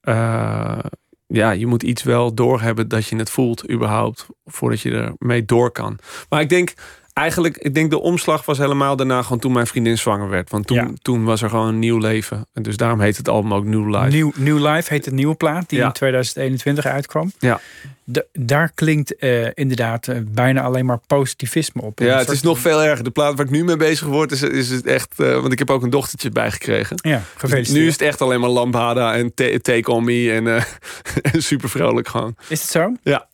[0.00, 0.78] eh,
[1.26, 4.26] ja, je moet iets wel doorhebben dat je het voelt, überhaupt.
[4.44, 5.98] Voordat je ermee door kan.
[6.28, 6.72] Maar ik denk.
[7.12, 10.50] Eigenlijk, ik denk de omslag was helemaal daarna gewoon toen mijn vriendin zwanger werd.
[10.50, 10.90] Want toen, Ja.
[11.02, 12.46] toen was er gewoon een nieuw leven.
[12.52, 14.08] En dus daarom heet het album ook New Life.
[14.16, 15.86] Nieuw, New Life heet de nieuwe plaat die Ja.
[15.86, 17.32] in 2021 uitkwam.
[17.38, 17.60] Ja.
[18.04, 21.98] De- daar klinkt eh, inderdaad eh, bijna alleen maar positivisme op.
[21.98, 23.04] Ja, het is nog veel erger.
[23.04, 25.20] De plaat waar ik nu mee bezig word, is, is het echt.
[25.20, 26.96] eh, want ik heb ook een dochtertje bijgekregen.
[27.02, 27.78] Ja, Dus gefeliciteerd.
[27.82, 30.46] nu is het echt alleen maar Lambada en Ta- Take On Me en,
[31.32, 32.36] en super vrolijk gewoon.
[32.48, 32.92] Is het zo?
[33.02, 33.28] Ja.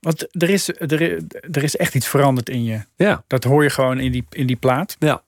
[0.00, 1.22] Want er is, er, is-
[1.52, 2.80] er is echt iets veranderd in je.
[2.96, 3.24] Ja.
[3.26, 4.96] Dat hoor je gewoon in die, in die plaat.
[4.98, 5.22] Ja.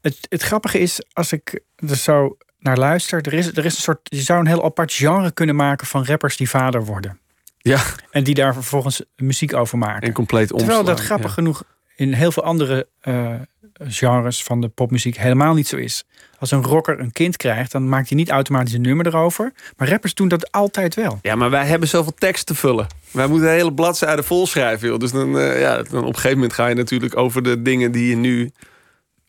[0.00, 3.82] Het, het grappige is, als ik er zo naar luister, er is, er is een
[3.82, 4.00] soort.
[4.02, 7.18] Je zou een heel apart genre kunnen maken van rappers die vader worden.
[7.58, 10.08] Ja, En die daar vervolgens muziek over maken.
[10.08, 10.68] en compleet omslaan.
[10.68, 11.32] Terwijl dat grappig ja.
[11.32, 11.62] genoeg
[11.96, 13.34] in heel veel andere eh,
[13.80, 16.04] genres van de popmuziek helemaal niet zo is.
[16.38, 19.52] Als een rocker een kind krijgt, dan maakt hij niet automatisch een nummer erover.
[19.76, 21.18] Maar rappers doen dat altijd wel.
[21.22, 22.86] Ja, maar wij hebben zoveel tekst te vullen.
[23.10, 24.88] Wij moeten hele bladzijden vol schrijven.
[24.88, 24.98] Joh.
[24.98, 27.92] Dus dan, eh, ja, dan op een gegeven moment ga je natuurlijk over de dingen
[27.92, 28.50] die je nu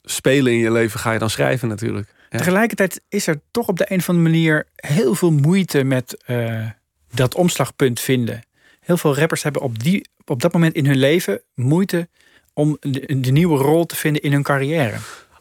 [0.03, 2.13] spelen in je leven, ga je dan schrijven natuurlijk.
[2.29, 2.37] Ja.
[2.37, 6.67] Tegelijkertijd is er toch op de een of andere manier heel veel moeite met eh,
[7.13, 8.43] dat omslagpunt vinden.
[8.79, 12.07] Heel veel rappers hebben op, die, op dat moment in hun leven moeite
[12.55, 14.97] om de, de nieuwe rol te vinden in hun carrière.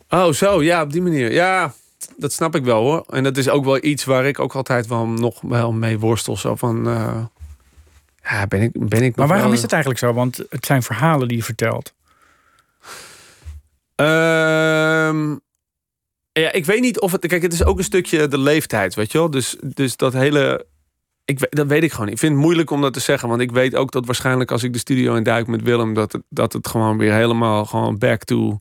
[0.08, 1.32] Oh, zo, ja, op die manier.
[1.32, 1.74] Ja,
[2.16, 3.04] dat snap ik wel hoor.
[3.10, 6.36] En dat is ook wel iets waar ik ook altijd wel nog wel mee worstel.
[6.36, 7.24] Zo van, eh,
[8.22, 10.12] ja, ben ik, ben ik Maar waarom wel- is het eigenlijk zo?
[10.12, 11.92] Want het zijn verhalen die je vertelt.
[13.94, 15.30] Ehm,
[16.32, 17.26] ja, ik weet niet of het.
[17.26, 19.30] Kijk, het is ook een stukje de leeftijd, weet je wel.
[19.30, 20.66] Dus, dus dat hele.
[21.24, 22.14] Ik, weet- dat weet ik gewoon niet.
[22.14, 23.28] Ik vind het moeilijk om dat te zeggen.
[23.28, 25.94] Want ik weet ook dat waarschijnlijk als ik de studio in duik met Willem.
[25.94, 28.60] dat het, dat het gewoon weer helemaal gewoon back to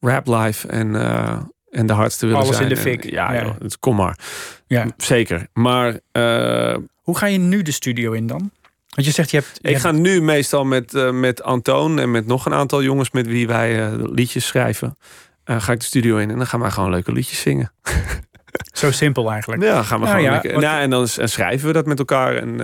[0.00, 1.38] rap life en, eh,
[1.70, 2.68] en de hardste willen Alles zijn.
[2.68, 3.10] in de En, fik.
[3.10, 3.42] ja, Ja.
[3.44, 4.18] joh, dus kom maar.
[4.66, 4.86] Ja.
[4.96, 5.46] Zeker.
[5.52, 8.50] Maar eh, Hoe ga je nu de studio in dan?
[8.88, 9.50] Want je zegt je hebt.
[9.62, 12.82] je ik hebt- ga nu meestal met, eh, met Antoon en met nog een aantal
[12.82, 14.96] jongens met wie wij liedjes schrijven.
[15.44, 17.72] ga ik de studio in en dan gaan wij gewoon leuke liedjes zingen.
[18.72, 19.62] Zo simpel eigenlijk.
[19.62, 20.52] Ja, gaan we Nou gewoon ja, lekker.
[20.52, 22.36] wat- Ja, en dan en schrijven we dat met elkaar.
[22.36, 22.60] En,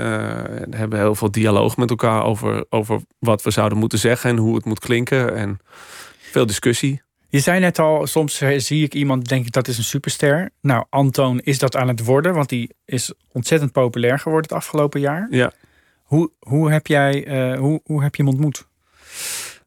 [0.63, 4.37] en hebben heel veel dialoog met elkaar over, over wat we zouden moeten zeggen en
[4.37, 5.37] hoe het moet klinken.
[5.37, 5.59] En
[6.21, 7.03] veel discussie.
[7.29, 10.51] Je zei net al, soms eh, zie ik iemand, denk ik dat is een superster.
[10.61, 15.01] Nou, Antoon is dat aan het worden, want die is ontzettend populair geworden het afgelopen
[15.01, 15.27] jaar.
[15.31, 15.53] Ja.
[16.03, 18.67] Hoe, hoe, heb, jij, eh, hoe, hoe heb je hem ontmoet?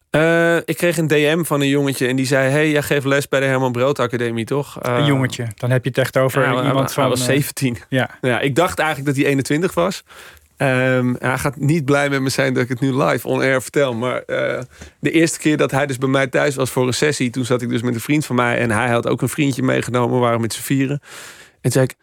[0.10, 3.28] Eh, ik kreeg een DM van een jongetje en die zei: Hey, jij geeft les
[3.28, 4.82] bij de Herman Brood Academie, toch?
[4.82, 5.48] Eh, een jongetje.
[5.56, 7.10] Dan heb je het echt over ja, iemand hij, van.
[7.10, 7.78] was eh, 17.
[7.90, 8.10] ja.
[8.22, 10.04] Ja, ik dacht eigenlijk dat hij 21 was.
[10.60, 13.62] Ehm, hij gaat niet blij met me zijn dat ik het nu live on air
[13.62, 13.94] vertel.
[13.94, 14.62] Maar eh,
[15.00, 17.30] de eerste keer dat hij dus bij mij thuis was voor een sessie...
[17.30, 18.58] toen zat ik dus met een vriend van mij...
[18.58, 20.16] en hij had ook een vriendje meegenomen.
[20.16, 21.00] We waren met z'n vieren.
[21.52, 21.96] En toen zei ik...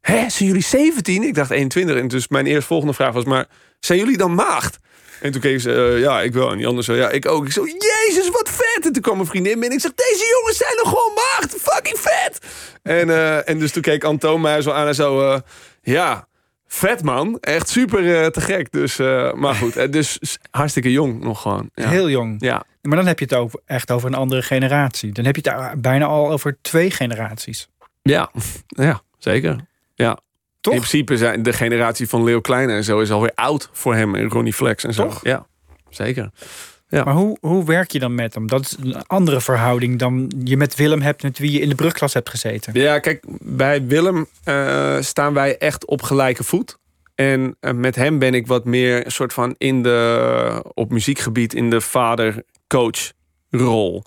[0.00, 1.22] Hé, zijn jullie 17?
[1.22, 1.96] Ik dacht 21.
[1.96, 3.24] En dus mijn eerstvolgende vraag was...
[3.24, 3.46] maar
[3.80, 4.78] zijn jullie dan maagd?
[5.20, 6.50] En toen keek ze, eh, ja, ik wel.
[6.50, 7.46] En die ander zo, ja, ik ook.
[7.46, 8.86] Ik zo, jezus, wat vet.
[8.86, 9.78] En toen kwam mijn vriendin binnen.
[9.78, 11.54] Ik zeg, deze jongens zijn nog gewoon maagd.
[11.60, 12.38] Fucking vet.
[12.82, 15.30] En, eh, en dus toen keek Antoon mij zo aan en zo...
[15.32, 15.40] eh,
[15.82, 16.28] ja,
[16.66, 17.38] vet man.
[17.40, 18.72] Echt super te gek.
[18.72, 18.96] Dus,
[19.34, 21.70] maar goed, dus hartstikke jong nog gewoon.
[21.74, 21.88] Ja.
[21.88, 22.36] Heel jong.
[22.38, 22.64] Ja.
[22.82, 25.12] Maar dan heb je het over, echt over een andere generatie.
[25.12, 27.68] Dan heb je het bijna al over twee generaties.
[28.02, 28.30] Ja,
[28.66, 29.56] ja, zeker.
[29.94, 30.18] Ja.
[30.60, 30.74] Toch?
[30.74, 34.14] In principe zijn de generatie van Leo Kleine en zo is alweer oud voor hem
[34.14, 35.02] en Ronnie Flex en zo.
[35.02, 35.20] Toch?
[35.22, 35.46] Ja,
[35.90, 36.30] zeker.
[36.88, 37.04] Ja.
[37.04, 38.46] Maar hoe, hoe werk je dan met hem?
[38.46, 41.22] Dat is een andere verhouding dan je met Willem hebt...
[41.22, 42.72] met wie je in de brugklas hebt gezeten.
[42.80, 46.78] Ja, kijk, bij Willem eh, staan wij echt op gelijke voet.
[47.14, 51.54] En eh, met hem ben ik wat meer een soort van in de, op muziekgebied
[51.54, 53.12] in de vader-coach
[53.50, 54.04] rol.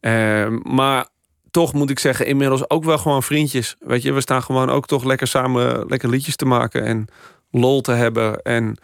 [0.00, 1.06] Eh, maar
[1.52, 3.76] toch moet ik zeggen, inmiddels ook wel gewoon vriendjes.
[3.78, 7.06] Weet je, we staan gewoon ook toch lekker samen lekker liedjes te maken en
[7.50, 8.42] lol te hebben.
[8.42, 8.76] En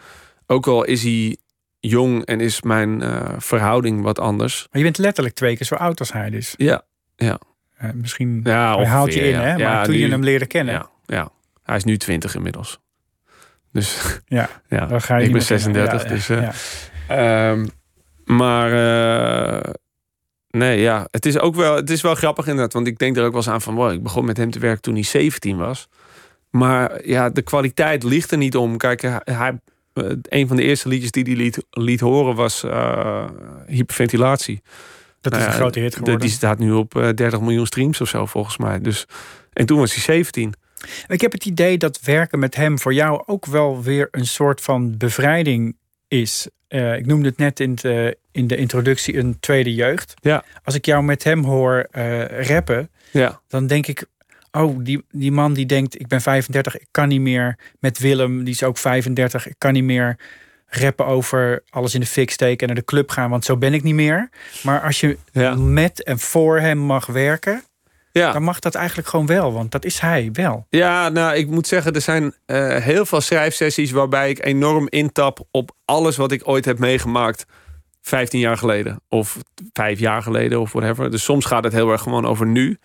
[0.47, 1.37] ook al is hij
[1.79, 4.67] jong en is mijn eh, verhouding wat anders.
[4.71, 6.53] Maar je bent letterlijk twee keer zo oud als hij dus.
[6.57, 6.81] Ja,
[7.15, 7.39] ja.
[7.77, 9.45] Eh, misschien Ja, hij haalt je ongeveer, in, ja.
[9.45, 9.51] hè?
[9.51, 10.73] Maar Ja, toen je hem leerde kennen...
[10.73, 11.29] Ja, ja.
[11.63, 12.79] Hij is nu 20 inmiddels.
[13.71, 15.87] Dus Ja, ja, dan ga je ik ben meer kennen.
[15.87, 16.03] 36.
[16.03, 16.55] Ja, dus,
[17.07, 17.65] ehm,
[18.25, 18.71] maar
[20.49, 22.73] nee, ja, het is ook wel, het is wel grappig inderdaad.
[22.73, 24.59] Want ik denk er ook wel eens aan van, wow, ik begon met hem te
[24.59, 25.87] werken toen hij 17 was.
[26.49, 28.77] Maar ja, de kwaliteit ligt er niet om.
[28.77, 29.59] Kijk, hij,
[29.93, 33.25] Eh, een van de eerste liedjes die hij liet, liet horen was uh,
[33.67, 34.61] Hyperventilatie.
[35.21, 36.21] Dat is Nou een grote hit de- geworden.
[36.21, 38.79] die staat nu op eh, 30 miljoen streams of zo, volgens mij.
[38.81, 39.05] Dus,
[39.53, 40.53] en toen was hij 17.
[41.07, 44.61] Ik heb het idee dat werken met hem voor jou ook wel weer een soort
[44.61, 45.77] van bevrijding
[46.07, 46.47] is.
[46.67, 50.13] Eh, ik noemde het net in de, in de introductie een tweede jeugd.
[50.21, 50.43] Ja.
[50.63, 54.05] Als ik jou met hem hoor eh, rappen, Ja, dan denk ik...
[54.51, 57.57] Oh, die, die man die denkt, ik ben 35, ik kan niet meer.
[57.79, 60.17] Met Willem, die is ook 35, ik kan niet meer
[60.69, 63.73] rappen over alles in de fik steken en naar de club gaan, want zo ben
[63.73, 64.29] ik niet meer.
[64.63, 65.55] Maar als je ja.
[65.55, 67.63] met en voor hem mag werken,
[68.11, 68.31] ja.
[68.31, 70.65] dan mag dat eigenlijk gewoon wel, want dat is hij wel.
[70.69, 75.47] Ja, nou, ik moet zeggen, er zijn eh, heel veel schrijfsessies waarbij ik enorm intap
[75.51, 77.45] op alles wat ik ooit heb meegemaakt.
[78.01, 79.37] 15 jaar geleden of
[79.73, 81.11] vijf jaar geleden of whatever.
[81.11, 82.77] Dus soms gaat het heel erg gewoon over nu.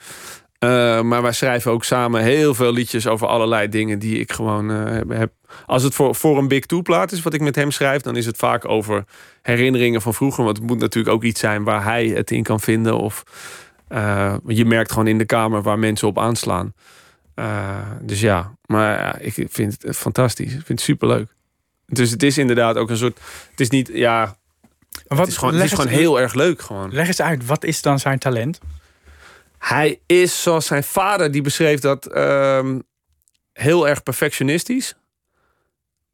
[0.65, 4.71] Eh, maar wij schrijven ook samen heel veel liedjes over allerlei dingen die ik gewoon
[4.71, 5.33] eh, heb-.
[5.67, 8.17] Als het voor, voor een Big Two plaat is wat ik met hem schrijf, dan
[8.17, 9.05] is het vaak over
[9.43, 10.45] herinneringen van vroeger.
[10.45, 12.99] Want het moet natuurlijk ook iets zijn waar hij het in kan vinden.
[12.99, 13.23] Of
[13.89, 16.75] eh, je merkt gewoon in de kamer waar mensen op aanslaan.
[18.03, 20.47] Dus ja, maar ik vind het fantastisch.
[20.47, 21.35] Ik vind het superleuk.
[21.87, 23.21] Dus het is inderdaad ook een soort.
[23.51, 24.37] Het is niet, ja.
[25.07, 26.63] Wat, Het is gewoon, het leg is gewoon eens- heel erg leuk.
[26.63, 26.93] Gewoon.
[26.93, 28.59] Leg eens uit, wat is dan zijn talent?
[29.59, 32.79] Hij is zoals zijn vader, die beschreef dat ehm,
[33.53, 34.95] heel erg perfectionistisch.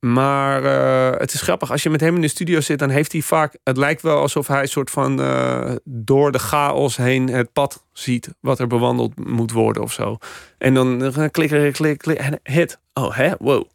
[0.00, 3.12] Maar eh, het is grappig, als je met hem in de studio zit, dan heeft
[3.12, 3.56] hij vaak.
[3.64, 7.84] Het lijkt wel alsof hij een soort van eh, door de chaos heen het pad
[7.92, 8.28] ziet.
[8.40, 10.16] wat er bewandeld moet worden of zo.
[10.58, 12.18] En dan klikken, klik, klik.
[12.18, 12.78] en Hit.
[12.94, 13.32] Oh, hè?
[13.38, 13.68] Wow.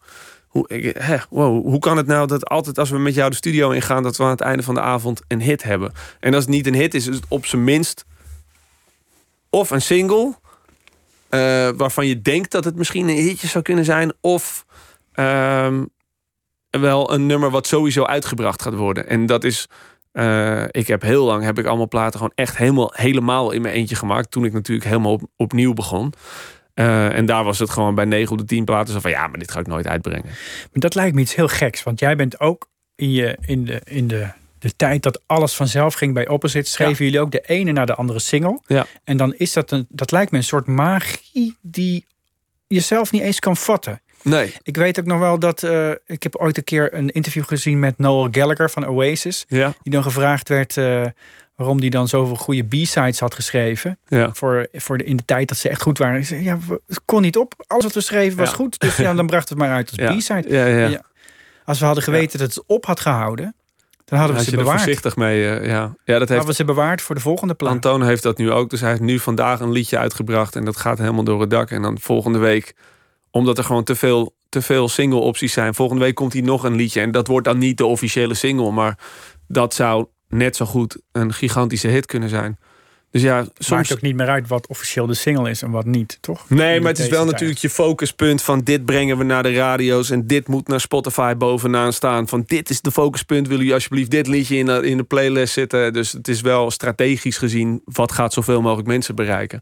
[0.56, 1.66] Hoe, hè, wow.
[1.66, 4.24] Hoe kan het nou dat altijd als we met jou de studio ingaan, dat we
[4.24, 5.92] aan het einde van de avond een hit hebben?
[6.20, 8.06] En als het niet een hit is, is het op zijn minst
[9.50, 10.36] of een single
[11.30, 14.66] eh, waarvan je denkt dat het misschien een hitje zou kunnen zijn, of
[15.12, 15.86] ehm,
[16.70, 19.08] wel een nummer wat sowieso uitgebracht gaat worden.
[19.08, 19.68] En dat is,
[20.12, 23.74] eh, ik heb heel lang heb ik allemaal platen gewoon echt helemaal helemaal in mijn
[23.74, 24.32] eentje gemaakt.
[24.32, 26.14] Toen ik natuurlijk helemaal op, opnieuw begon.
[26.76, 29.28] Eh, en daar was het gewoon bij 9 op de 10 platen zo van ja,
[29.28, 30.26] maar dit ga ik nooit uitbrengen.
[30.26, 33.82] Maar dat lijkt me iets heel geks, want jij bent ook in, je, in, de,
[33.86, 34.28] in de,
[34.60, 37.96] de tijd dat alles vanzelf ging bij Opposite, schreven jullie ook de ene na de
[37.96, 38.60] andere single.
[38.68, 38.86] Ja.
[39.04, 42.06] En dan is dat een, dat lijkt me een soort magie die
[42.68, 44.02] je zelf niet eens kan vatten.
[44.22, 44.54] Nee.
[44.64, 47.80] Ik weet ook nog wel dat eh, ik heb ooit een keer een interview gezien
[47.80, 49.74] met Noel Gallagher van Oasis, Ja.
[49.84, 51.06] die dan gevraagd werd eh,
[51.56, 53.98] waarom die dan zoveel goede B-sides had geschreven.
[54.08, 54.30] Ja.
[54.34, 56.20] Voor, voor de, in de tijd dat ze echt goed waren.
[56.20, 57.54] Ik zei, ja, het kon niet op.
[57.68, 58.56] Alles wat we schreven was Ja.
[58.56, 58.80] goed.
[58.80, 60.16] Dus ja, dan bracht het maar uit als.
[60.18, 60.46] B-side.
[60.48, 60.88] Ja, ja.
[60.88, 61.02] Ja.
[61.66, 63.56] Als we hadden geweten dat het op had gehouden,
[64.06, 64.78] dan hadden we ze er bewaard.
[64.82, 65.50] voorzichtig mee.
[65.50, 65.96] eh, ja.
[66.06, 67.72] ja, dat heeft we ze bewaard voor de volgende plaat.
[67.72, 68.70] Antoon heeft dat nu ook.
[68.70, 70.56] Dus hij heeft nu vandaag een liedje uitgebracht.
[70.56, 71.72] En dat gaat helemaal door het dak.
[71.72, 72.74] En dan volgende week,
[73.32, 75.74] omdat er gewoon te veel, te veel single opties zijn.
[75.76, 77.02] Volgende week komt hij nog een liedje.
[77.02, 78.72] En dat wordt dan niet de officiële single.
[78.72, 78.98] Maar
[79.48, 80.06] dat zou
[80.38, 82.58] net zo goed een gigantische hit kunnen zijn.
[83.12, 83.94] Dus ja, Maakt soms...
[83.94, 86.50] ook niet meer uit wat officieel de single is en wat niet, toch?
[86.50, 87.32] Nee, maar het is wel tijd.
[87.32, 91.36] natuurlijk je focuspunt van dit brengen we naar de radio's en dit moet naar Spotify
[91.36, 92.28] bovenaan staan.
[92.28, 95.54] Van dit is de focuspunt, willen jullie alsjeblieft dit liedje in de, in de playlist
[95.54, 95.94] zitten.
[95.94, 99.62] Dus het is wel strategisch gezien, wat gaat zoveel mogelijk mensen bereiken.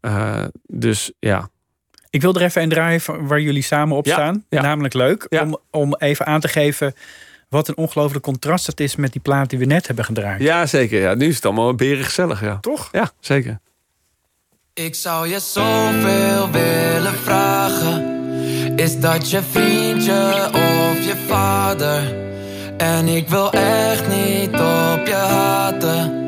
[0.00, 1.48] Eh, dus ja,
[2.10, 4.44] Ik wil er even een draaien van waar jullie samen op Ja, staan.
[4.48, 4.62] ja.
[4.62, 5.26] Namelijk leuk.
[5.28, 5.42] Ja.
[5.42, 6.94] Om, om even aan te geven
[7.48, 10.40] wat een ongelooflijk contrast het is met die plaat die we net hebben gedraaid.
[10.40, 11.00] ja zeker.
[11.00, 11.14] Ja.
[11.14, 12.40] Nu is het allemaal beren gezellig.
[12.40, 12.58] Ja.
[12.60, 12.88] Toch?
[12.92, 13.58] ja, zeker.
[14.74, 18.14] Ik zou je zoveel willen vragen.
[18.76, 22.24] Is dat je vriendje of je vader?
[22.76, 26.25] En ik wil echt niet op je haten.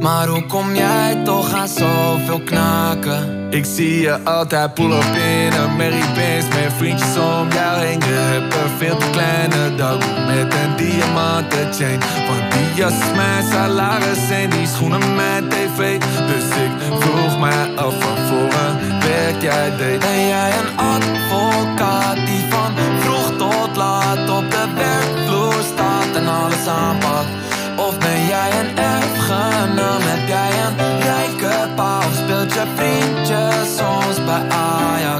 [0.00, 3.48] Maar hoe kom jij toch aan zoveel knaken?
[3.50, 8.00] Ik zie je altijd pull up in een Mary Benz Met vriendjes om jou heen.
[8.00, 13.12] Je hebt een veel te kleine dag Met een diamanten chain Want die jas is
[13.16, 15.98] mijn salaris En die schoenen mijn tv.
[16.00, 19.98] Dus ik vroeg mij af van voor een werk jij deed?
[19.98, 20.78] Ben jij een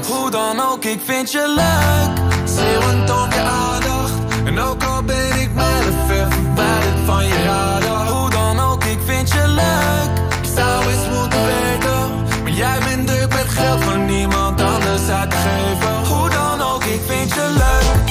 [0.06, 2.48] Hoe dan ook, ik vind je leuk.
[2.48, 4.12] Schreeuwend om je aandacht.
[4.44, 8.06] En ook al ben ik mijlen ver verwijderd van je radar.
[8.08, 10.18] Hoe dan ook, ik vind je leuk.
[10.42, 15.30] Ik zou eens moeten weten Maar jij bent druk met geld van niemand anders uit
[15.30, 16.14] te geven.
[16.14, 18.09] Hoe dan ook, ik vind je leuk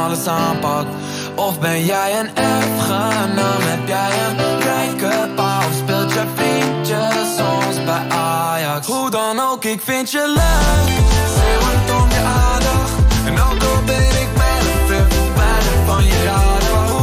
[0.00, 0.88] alles aanpakt?
[1.34, 3.60] Of ben jij een erfgenaam?
[3.62, 5.58] Heb jij een rijke pa?
[5.58, 8.86] Of speelt je vriendje soms bij Ajax?
[8.86, 10.94] Hoe dan ook, ik vind je leuk.
[11.34, 12.92] Schreeuwend om je aandacht.
[13.26, 15.12] En ook al ben ik met een flip,
[15.86, 16.99] van je radar.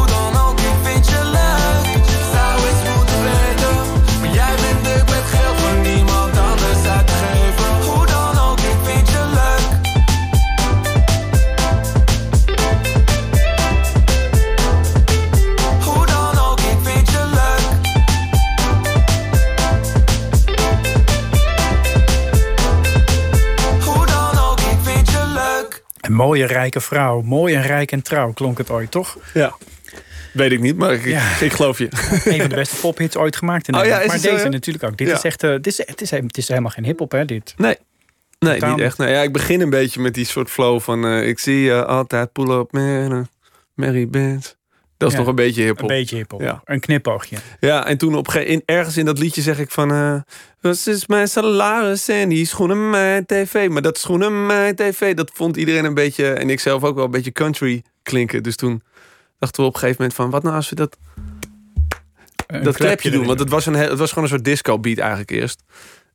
[26.17, 27.21] Mooie rijke vrouw.
[27.21, 29.17] Mooi en rijk en trouw klonk het ooit, toch?
[29.33, 29.55] Ja.
[30.33, 31.39] Weet ik niet, maar ik, Ja.
[31.39, 31.87] Ik geloof je.
[32.25, 34.97] Een van de beste pophits ooit gemaakt in Oh ja, maar zo, deze natuurlijk ook.
[34.97, 35.13] Dit Ja.
[35.15, 37.53] is echt, eh, dit is, het, is, het is helemaal geen hiphop, hè, dit.
[37.57, 37.77] Nee.
[38.39, 38.97] Nee, Totaal niet echt.
[38.97, 41.05] Nee, ja, ik begin een beetje met die soort flow van...
[41.05, 43.27] eh, ik zie je altijd pull up een
[43.73, 44.53] Mary Benz.
[44.97, 45.87] Dat is Ja, nog een beetje Een hiphop.
[45.87, 46.41] beetje hiphop.
[46.41, 46.61] Ja.
[46.65, 47.37] Een knipoogje.
[47.59, 50.23] Ja, en toen op een in, ergens in dat liedje zeg ik van...
[50.61, 53.69] wat is mijn salaris en die schoenen mijn tv.
[53.69, 56.27] Maar dat schoenen mijn tv, dat vond iedereen een beetje...
[56.33, 58.43] en ik zelf ook wel een beetje country klinken.
[58.43, 58.81] Dus toen
[59.39, 60.29] dachten we op een gegeven moment van...
[60.29, 60.97] wat nou als we dat,
[62.47, 63.25] Een dat klepje doen?
[63.25, 65.63] Want het was, een, he- het was gewoon een soort disco beat eigenlijk eerst.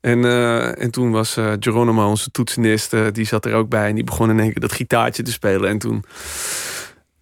[0.01, 3.87] En, eh, en toen was eh, Geronimo, onze toetsenist, die zat er ook bij.
[3.89, 5.69] En die begon in één keer dat gitaartje te spelen.
[5.69, 6.03] En toen,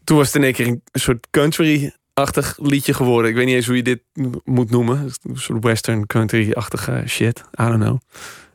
[0.04, 3.30] toen was het in één keer een soort country-achtig liedje geworden.
[3.30, 4.02] Ik weet niet eens hoe je dit
[4.44, 5.12] moet noemen.
[5.24, 7.40] Een soort western country-achtige shit.
[7.40, 8.00] I don't know.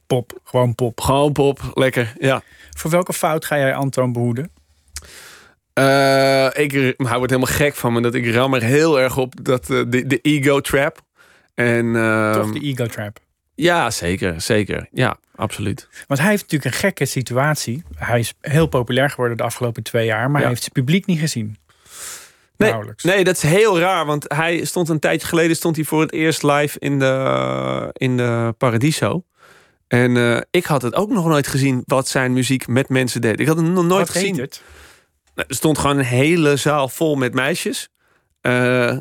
[0.07, 1.01] Pop, gewoon pop.
[1.01, 2.42] Gewoon pop, lekker, ja.
[2.70, 4.51] Voor welke fout ga jij Antoon behoeden?
[5.72, 8.01] Eh, ik, hij wordt helemaal gek van me.
[8.01, 11.01] Dat ik ram er heel erg op dat, eh, de, de ego trap.
[11.55, 13.18] En, ehm, Toch de ego trap.
[13.55, 14.88] Ja, zeker, zeker.
[14.92, 15.89] Ja, absoluut.
[16.07, 17.82] Want hij heeft natuurlijk een gekke situatie.
[17.97, 20.39] Hij is heel populair geworden de afgelopen twee jaar, maar Ja.
[20.39, 21.57] hij heeft zijn publiek niet gezien.
[22.57, 23.05] Nee, Nauwelijks.
[23.05, 24.07] nee, dat is heel raar.
[24.07, 28.16] Want hij stond een tijdje geleden stond hij voor het eerst live in de, in
[28.16, 29.24] de Paradiso.
[29.89, 33.41] En eh, ik had het ook nog nooit gezien wat zijn muziek met mensen deed.
[33.41, 34.39] Ik had het nog nooit Wat gezien.
[34.39, 34.62] het?
[35.34, 37.89] Nou, Er stond gewoon een hele zaal vol met meisjes.
[38.41, 38.97] Eh,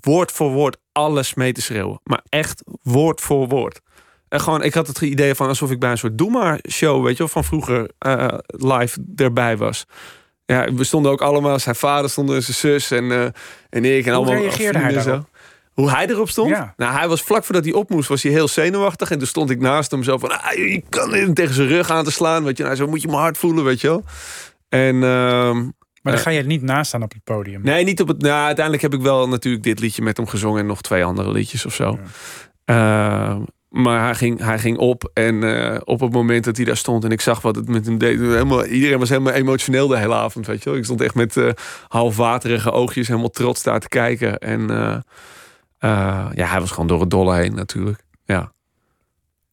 [0.00, 2.00] woord voor woord alles mee te schreeuwen.
[2.04, 3.80] Maar echt woord voor woord.
[4.36, 7.04] En gewoon, ik had het idee van alsof ik bij een soort Doe maar show,
[7.04, 9.84] weet je wel, van vroeger eh, live erbij was.
[10.44, 13.24] Ja, we stonden ook allemaal, zijn vader stond en zijn zus en, eh,
[13.70, 14.06] en ik.
[14.06, 15.08] En allemaal reageerde hij en zo.
[15.08, 15.28] daarop?
[15.72, 16.48] Hoe hij erop stond?
[16.50, 16.74] Ja.
[16.76, 19.10] Nou, hij was vlak voordat hij op moest, was hij heel zenuwachtig.
[19.10, 21.90] En toen stond ik naast hem zo van, ah, je kan hem tegen zijn rug
[21.90, 22.44] aan te slaan.
[22.44, 24.04] Weet je, nou, zo moet je mijn hart voelen, weet je wel.
[24.68, 25.56] En ehm,
[26.02, 26.20] Maar dan Eh.
[26.20, 27.62] ga je niet naast staan op het podium.
[27.62, 28.22] Nee, niet op het.
[28.22, 31.32] Nou, uiteindelijk heb ik wel natuurlijk dit liedje met hem gezongen en nog twee andere
[31.32, 31.98] liedjes of zo.
[32.64, 33.36] Eh,
[33.82, 37.04] maar hij ging, hij ging op en eh, op het moment dat hij daar stond
[37.04, 40.14] en ik zag wat het met hem deed, helemaal, iedereen was helemaal emotioneel de hele
[40.14, 40.78] avond, weet je wel.
[40.78, 41.50] Ik stond echt met eh
[41.88, 44.38] halfwaterige oogjes helemaal trots daar te kijken.
[44.38, 44.70] En
[45.78, 48.04] eh, ja, hij was gewoon door het dolle heen natuurlijk.
[48.24, 48.52] Ja.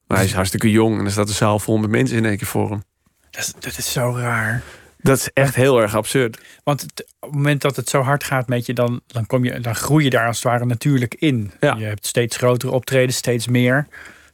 [0.07, 2.37] Maar hij is hartstikke jong en er staat een zaal vol met mensen in één
[2.37, 2.83] keer voor hem.
[3.29, 4.61] Dat, is, dat is zo raar.
[4.97, 6.41] Dat is echt heel erg absurd.
[6.63, 9.43] Want het- op het moment dat het zo hard gaat met je, dan, dan, kom
[9.45, 11.51] je, dan groei je daar als het ware natuurlijk in.
[11.59, 11.75] Ja.
[11.75, 13.87] Je hebt steeds grotere optredens, steeds meer.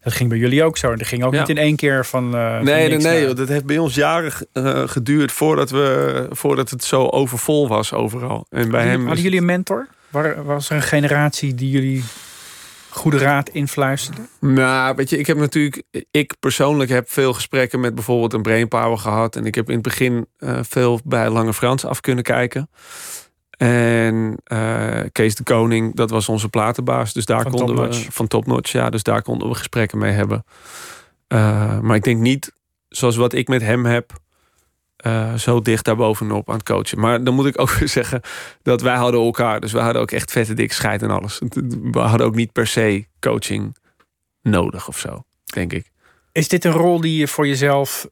[0.04, 0.96] Dat ging bij jullie ook zo.
[0.96, 1.40] Dat ging ook Ja.
[1.40, 2.36] niet in één keer van.
[2.36, 3.34] eh, van Nee, nee, nee.
[3.34, 8.46] Dat heeft bij ons jaren eh, geduurd voordat, we, voordat het zo overvol was overal.
[8.50, 8.98] En bij hem.
[9.00, 9.88] Hadden is- jullie een mentor?
[10.44, 12.04] Was er een generatie die jullie
[12.90, 14.22] goede raad influisterde?
[14.40, 15.84] Nou, weet je, ik heb natuurlijk.
[16.12, 19.36] Ik persoonlijk heb veel gesprekken met bijvoorbeeld een Brainpower gehad.
[19.36, 22.70] En ik heb in het begin eh, veel bij Lange Frans af kunnen kijken.
[23.68, 27.14] En eh, Kees de Koning, dat was onze platenbaas.
[27.14, 28.06] Dus daar Van konden Top we.
[28.12, 28.90] Van Top Notch, ja.
[28.90, 30.44] Dus daar konden we gesprekken mee hebben.
[31.28, 32.52] Eh, maar ik denk niet
[32.90, 34.12] zoals wat ik met hem heb.
[34.96, 37.00] eh, zo dicht daarbovenop aan het coachen.
[37.00, 38.22] Maar dan moet ik ook weer zeggen
[38.62, 39.60] dat wij hadden elkaar.
[39.60, 41.42] Dus we hadden ook echt vette dik scheid en alles.
[41.92, 43.76] We hadden ook niet per se coaching
[44.42, 45.92] nodig of zo, denk ik.
[46.32, 48.08] Is dit een rol die je voor jezelf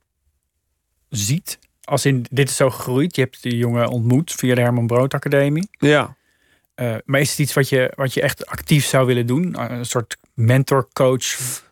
[1.09, 1.59] ziet?
[1.87, 3.15] Als in, dit is zo gegroeid.
[3.15, 5.67] Je hebt die jongen ontmoet via de Herman Brood Academie.
[5.71, 6.15] Ja,
[6.75, 9.55] Eh, maar is het iets wat je, wat je echt actief zou willen doen?
[9.55, 11.23] Eh, Een soort mentor, coach,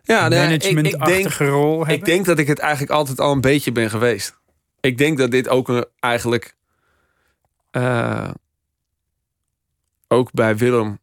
[0.04, 1.96] ja management-achtige rol hebben?
[1.96, 4.38] ik denk dat ik het eigenlijk altijd al een beetje ben geweest.
[4.80, 6.56] Ik denk dat dit ook een, eigenlijk
[7.72, 8.30] eh,
[10.08, 11.00] ook bij Willem,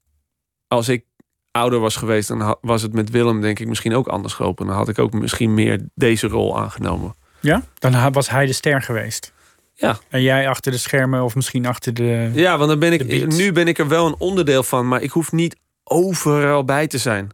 [0.68, 1.04] als ik
[1.50, 4.66] ouder was geweest, dan was het met Willem denk ik misschien ook anders gelopen.
[4.66, 7.14] Dan had ik ook misschien meer deze rol aangenomen.
[7.42, 7.62] Ja?
[7.78, 9.32] Dan was hij de ster geweest.
[9.74, 9.98] Ja.
[10.08, 12.30] En jij achter de schermen of misschien achter de...
[12.34, 15.10] Ja, want dan ben ik, nu ben ik er wel een onderdeel van, maar ik
[15.10, 17.28] hoef niet overal bij te zijn.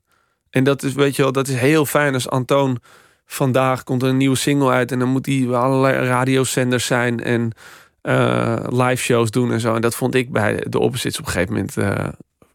[0.50, 2.78] En dat is, weet je wel, dat is heel fijn als Antoon
[3.26, 7.22] vandaag komt er een nieuwe single uit en dan moet die bij allerlei radiozenders zijn
[7.22, 7.52] en
[8.00, 9.74] eh, live shows doen en zo.
[9.74, 12.08] En dat vond ik bij de opposites op een gegeven moment eh,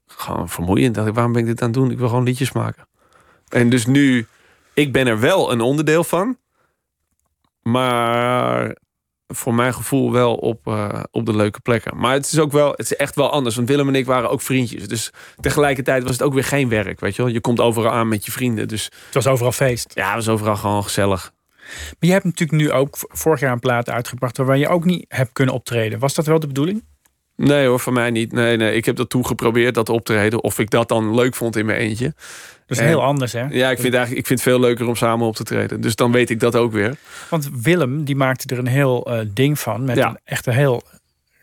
[0.08, 0.96] gewoon vermoeiend.
[0.96, 1.92] Dacht ik, waarom ben ik dit aan het doen?
[1.92, 2.88] Ik wil gewoon liedjes maken.
[3.50, 4.28] En dus nu,
[4.74, 6.38] ik ben er wel een onderdeel van,
[7.64, 8.76] maar
[9.28, 11.98] voor mijn gevoel wel op, eh, op de leuke plekken.
[11.98, 13.56] Maar het is ook wel, het is echt wel anders.
[13.56, 14.88] Want Willem en ik waren ook vriendjes.
[14.88, 17.00] Dus tegelijkertijd was het ook weer geen werk.
[17.00, 18.68] Weet je wel, je komt overal aan met je vrienden.
[18.68, 19.92] Dus Het was overal feest.
[19.94, 21.32] ja, het was overal gewoon gezellig.
[21.60, 24.38] Maar je hebt natuurlijk nu ook vorig jaar een plaat uitgebracht...
[24.38, 26.00] waar je ook niet hebt kunnen optreden.
[26.00, 26.84] Was dat wel de bedoeling?
[27.36, 28.32] Nee hoor, voor mij niet.
[28.32, 30.44] Nee, nee, ik heb dat toen geprobeerd, dat op te treden.
[30.44, 32.14] Of ik dat dan leuk vond in mijn eentje.
[32.68, 33.40] Dat is En- heel anders, hè?
[33.50, 35.82] Ja, ik vind, eigenlijk, ik vind het veel leuker om samen op te treden.
[35.82, 36.96] Dus dan weet ik dat ook weer.
[37.30, 39.86] Want Willem, die maakte er een heel eh, ding van.
[39.86, 40.10] Met Ja.
[40.10, 40.84] een echt een heel,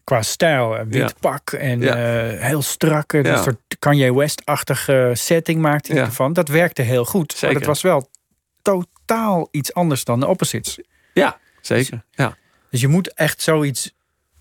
[0.04, 1.10] qua stijl, een wit Ja.
[1.20, 1.94] pak en Ja.
[1.94, 3.12] eh, heel strak.
[3.12, 6.32] Een soort Kanye West-achtige setting maakte hij ervan.
[6.32, 7.32] Dat werkte heel goed.
[7.32, 7.46] Zeker.
[7.46, 8.08] Maar het was wel
[8.62, 10.78] totaal iets anders dan de opposites.
[11.12, 12.04] Ja, zeker.
[12.10, 12.36] Ja.
[12.70, 13.92] Dus je moet echt zoiets,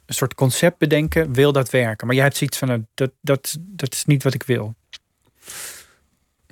[0.06, 2.08] een soort concept bedenken, wil dat werken.
[2.08, 4.76] Maar jij hebt zoiets van, dat, dat, dat is niet wat ik wil.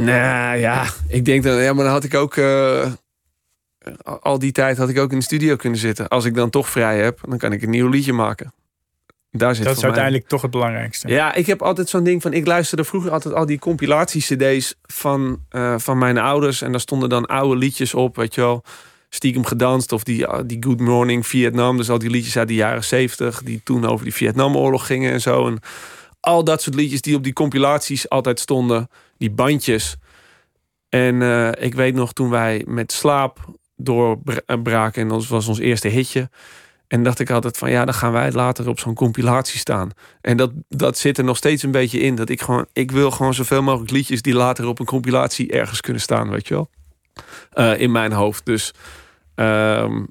[0.05, 2.91] Nou ja, ik denk dat, ja, maar dan had ik ook, eh,
[4.21, 6.07] al die tijd had ik ook in de studio kunnen zitten.
[6.07, 8.53] Als ik dan toch vrij heb, dan kan ik een nieuw liedje maken.
[9.31, 11.07] Daar zit Dat is mij- uiteindelijk toch het belangrijkste.
[11.07, 12.33] Ja, ik heb altijd zo'n ding van.
[12.33, 16.61] Ik luisterde vroeger altijd al die compilatie-CD's van, eh, van mijn ouders.
[16.61, 18.63] En daar stonden dan oude liedjes op, weet je wel.
[19.09, 21.77] Stiekem gedanst of die, ah, die Good Morning Vietnam.
[21.77, 23.41] Dus al die liedjes uit de jaren zeventig.
[23.43, 25.47] Die toen over die Vietnamoorlog gingen en zo.
[25.47, 25.59] En
[26.27, 28.89] al dat soort liedjes die op die compilaties altijd stonden.
[29.17, 29.95] Die bandjes.
[30.89, 33.39] En eh, ik weet nog toen wij met slaap
[33.75, 35.01] doorbraken.
[35.01, 36.29] En dat was ons eerste hitje.
[36.87, 39.89] En dacht ik altijd van ja, dan gaan wij later op zo'n compilatie staan.
[40.21, 42.15] En dat, dat zit er nog steeds een beetje in.
[42.15, 45.81] Dat ik gewoon, ik wil gewoon zoveel mogelijk liedjes die later op een compilatie ergens
[45.81, 46.69] kunnen staan, weet je wel.
[47.51, 48.45] Eh, in mijn hoofd.
[48.45, 48.73] Dus
[49.35, 50.03] ehm,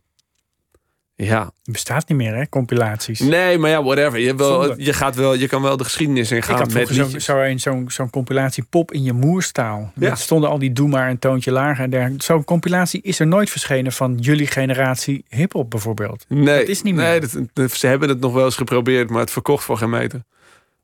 [1.16, 1.40] ja.
[1.44, 3.20] Het bestaat niet meer, hè, compilaties.
[3.20, 4.18] Nee, maar ja, whatever.
[4.18, 7.20] Je, je, gaat wel, je kan wel de geschiedenis in Ik gaan had met zo'n
[7.20, 9.92] zo zo'n zo'n compilatie pop in je moerstaal.
[9.94, 10.10] Ja.
[10.10, 11.92] Er stonden al die doe maar een toontje lager.
[11.92, 12.14] en.
[12.20, 16.24] Zo'n compilatie is er nooit verschenen van jullie generatie hip-hop bijvoorbeeld.
[16.28, 17.04] Nee, dat is niet meer.
[17.04, 20.22] Nee, dat, ze hebben het nog wel eens geprobeerd, maar het verkocht voor geen meter.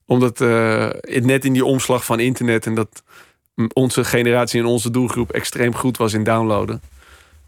[0.07, 3.03] Omdat eh, net in die omslag van internet en dat
[3.72, 6.80] onze generatie en onze doelgroep extreem goed was in downloaden.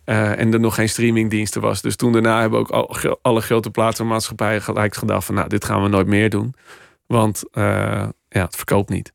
[0.05, 1.83] Eh, en er nog geen streamingdiensten was.
[1.83, 5.83] Dus toen daarna hebben ook al, alle grote platenmaatschappijen gelijk gedacht van nou, dit gaan
[5.83, 6.55] we nooit meer doen.
[7.07, 7.63] Want eh,
[8.29, 9.13] ja, het verkoopt niet.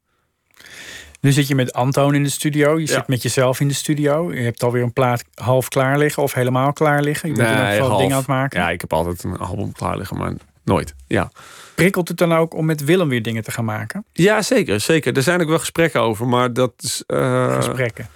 [1.22, 2.74] Nu zit je met Antoon in de studio.
[2.80, 2.94] Je Ja.
[2.94, 4.34] zit met jezelf in de studio.
[4.34, 7.30] Je hebt alweer een plaat half klaar liggen of helemaal klaar liggen.
[7.30, 8.60] Je bent in elk geval dingen aan het maken.
[8.60, 10.34] Ja, ik heb altijd een album klaar liggen, maar
[10.64, 10.96] nooit.
[11.08, 11.32] Ja.
[11.76, 14.06] Prikkelt het dan ook om met Willem weer dingen te gaan maken?
[14.14, 15.16] ja, zeker, zeker.
[15.16, 17.04] Er zijn ook wel gesprekken over, maar dat is...
[17.08, 18.08] eh, Gesprekken.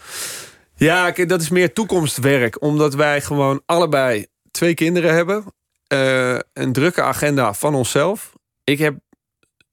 [0.76, 2.62] Ja, dat is meer toekomstwerk.
[2.62, 5.44] Omdat wij gewoon allebei twee kinderen hebben.
[5.88, 8.34] eh, een drukke agenda van onszelf.
[8.64, 8.96] Ik heb,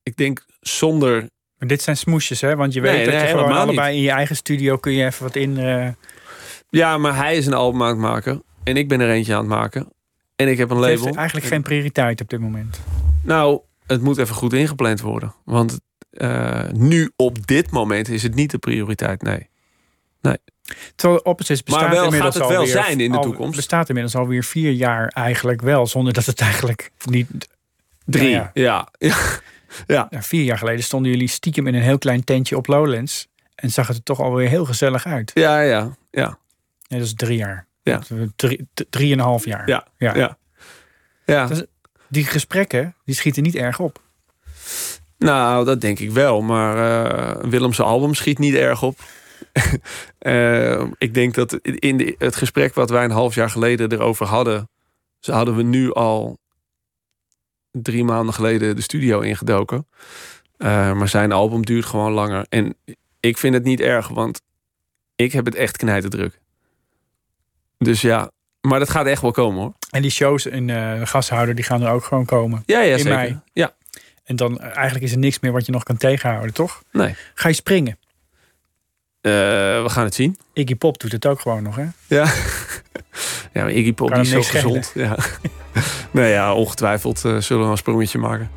[0.03, 1.29] ik denk, zonder...
[1.59, 2.57] Maar dit zijn smoesjes, hè?
[2.57, 5.05] Want je weet Nee, dat nee, je gewoon allebei in je eigen studio kun je
[5.05, 5.59] even wat in.
[5.59, 5.89] eh,
[6.71, 8.43] Ja, maar hij is een album aan het maken.
[8.65, 9.89] En ik ben er eentje aan het maken.
[10.37, 11.05] En ik heb een het label.
[11.05, 12.81] heeft eigenlijk geen prioriteit op dit moment.
[13.23, 15.35] Nou, het moet even goed ingepland worden.
[15.45, 15.81] Want
[16.11, 19.49] eh, nu, op dit moment, is het niet de prioriteit, nee.
[20.97, 23.57] Terwijl Opposites bestaat Maar wel inmiddels gaat het wel alweer- zijn in de al- toekomst.
[23.57, 25.87] bestaat inmiddels alweer vier jaar eigenlijk wel.
[25.87, 27.29] Zonder dat het eigenlijk niet...
[28.05, 28.89] Drie, Nou ja.
[28.99, 29.19] ja.
[29.87, 30.07] ja.
[30.11, 33.29] Nou, vier jaar geleden stonden jullie stiekem in een heel klein tentje op Lowlands.
[33.55, 35.31] En zag het er toch alweer heel gezellig uit.
[35.35, 36.39] Ja, ja, ja.
[36.89, 37.67] Nee, dat is drie jaar.
[37.83, 38.01] Ja.
[38.37, 39.69] Drie, drieënhalf jaar.
[39.69, 40.37] Ja, ja.
[41.27, 41.49] ja.
[42.09, 44.03] Die gesprekken, die schieten niet erg op.
[45.19, 46.43] Nou, dat denk ik wel.
[46.43, 48.99] Maar eh Willem's album schiet niet erg op.
[50.19, 54.27] Eh, ik denk dat in de, het gesprek wat wij een half jaar geleden erover
[54.27, 54.69] hadden...
[55.19, 56.39] ze hadden we nu al
[57.71, 59.87] drie maanden geleden de studio ingedoken.
[60.57, 62.47] Eh, maar zijn album duurt gewoon langer.
[62.49, 62.77] En
[63.21, 64.41] ik vind het niet erg, want
[65.17, 66.41] ik heb het echt knijterdruk.
[67.79, 68.31] Dus ja,
[68.61, 69.73] maar dat gaat echt wel komen hoor.
[69.91, 72.63] En die shows in eh, de gashouder, die gaan er ook gewoon komen.
[72.67, 73.17] Ja, ja In zeker.
[73.19, 73.41] mei.
[73.53, 73.75] Ja,
[74.25, 76.83] En dan eh, eigenlijk is er niks meer wat je nog kan tegenhouden, toch?
[76.93, 77.15] nee.
[77.35, 77.99] Ga je springen?
[79.21, 79.33] Eh,
[79.83, 80.39] we gaan het zien.
[80.53, 81.85] Iggy Pop doet het ook gewoon nog, hè?
[82.07, 82.25] Ja.
[83.55, 84.93] ja, maar Iggy Pop die is zo gezond.
[84.95, 85.17] Ja.
[86.11, 88.51] nee, ja, ongetwijfeld eh, zullen we een sprongetje maken.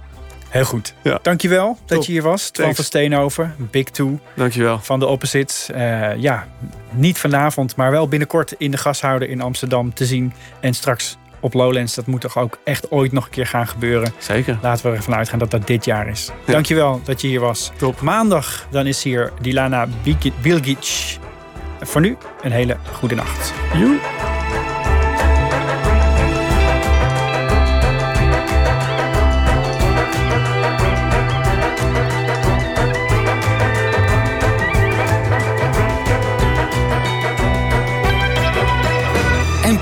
[0.49, 0.93] Heel goed.
[1.03, 1.19] Ja.
[1.21, 2.05] Dankjewel dat Top.
[2.05, 2.49] je hier was.
[2.49, 4.79] Twan van Steenhoven, Big Two Dankjewel.
[4.79, 5.69] van de Opposites.
[5.69, 6.47] Eh, ja,
[6.91, 10.33] niet vanavond, maar wel binnenkort in de gashouder in Amsterdam te zien.
[10.59, 11.95] En straks op Lowlands.
[11.95, 14.13] Dat moet toch ook echt ooit nog een keer gaan gebeuren.
[14.17, 14.57] Zeker.
[14.61, 16.29] Laten we ervan uitgaan dat dat dit jaar is.
[16.45, 17.71] Dankjewel dat je hier was.
[17.77, 18.01] Top.
[18.01, 21.17] Maandag dan is hier Dilana Bilgi- Bilgic.
[21.81, 23.53] voor nu een hele goede nacht.
[23.73, 24.42] Joe.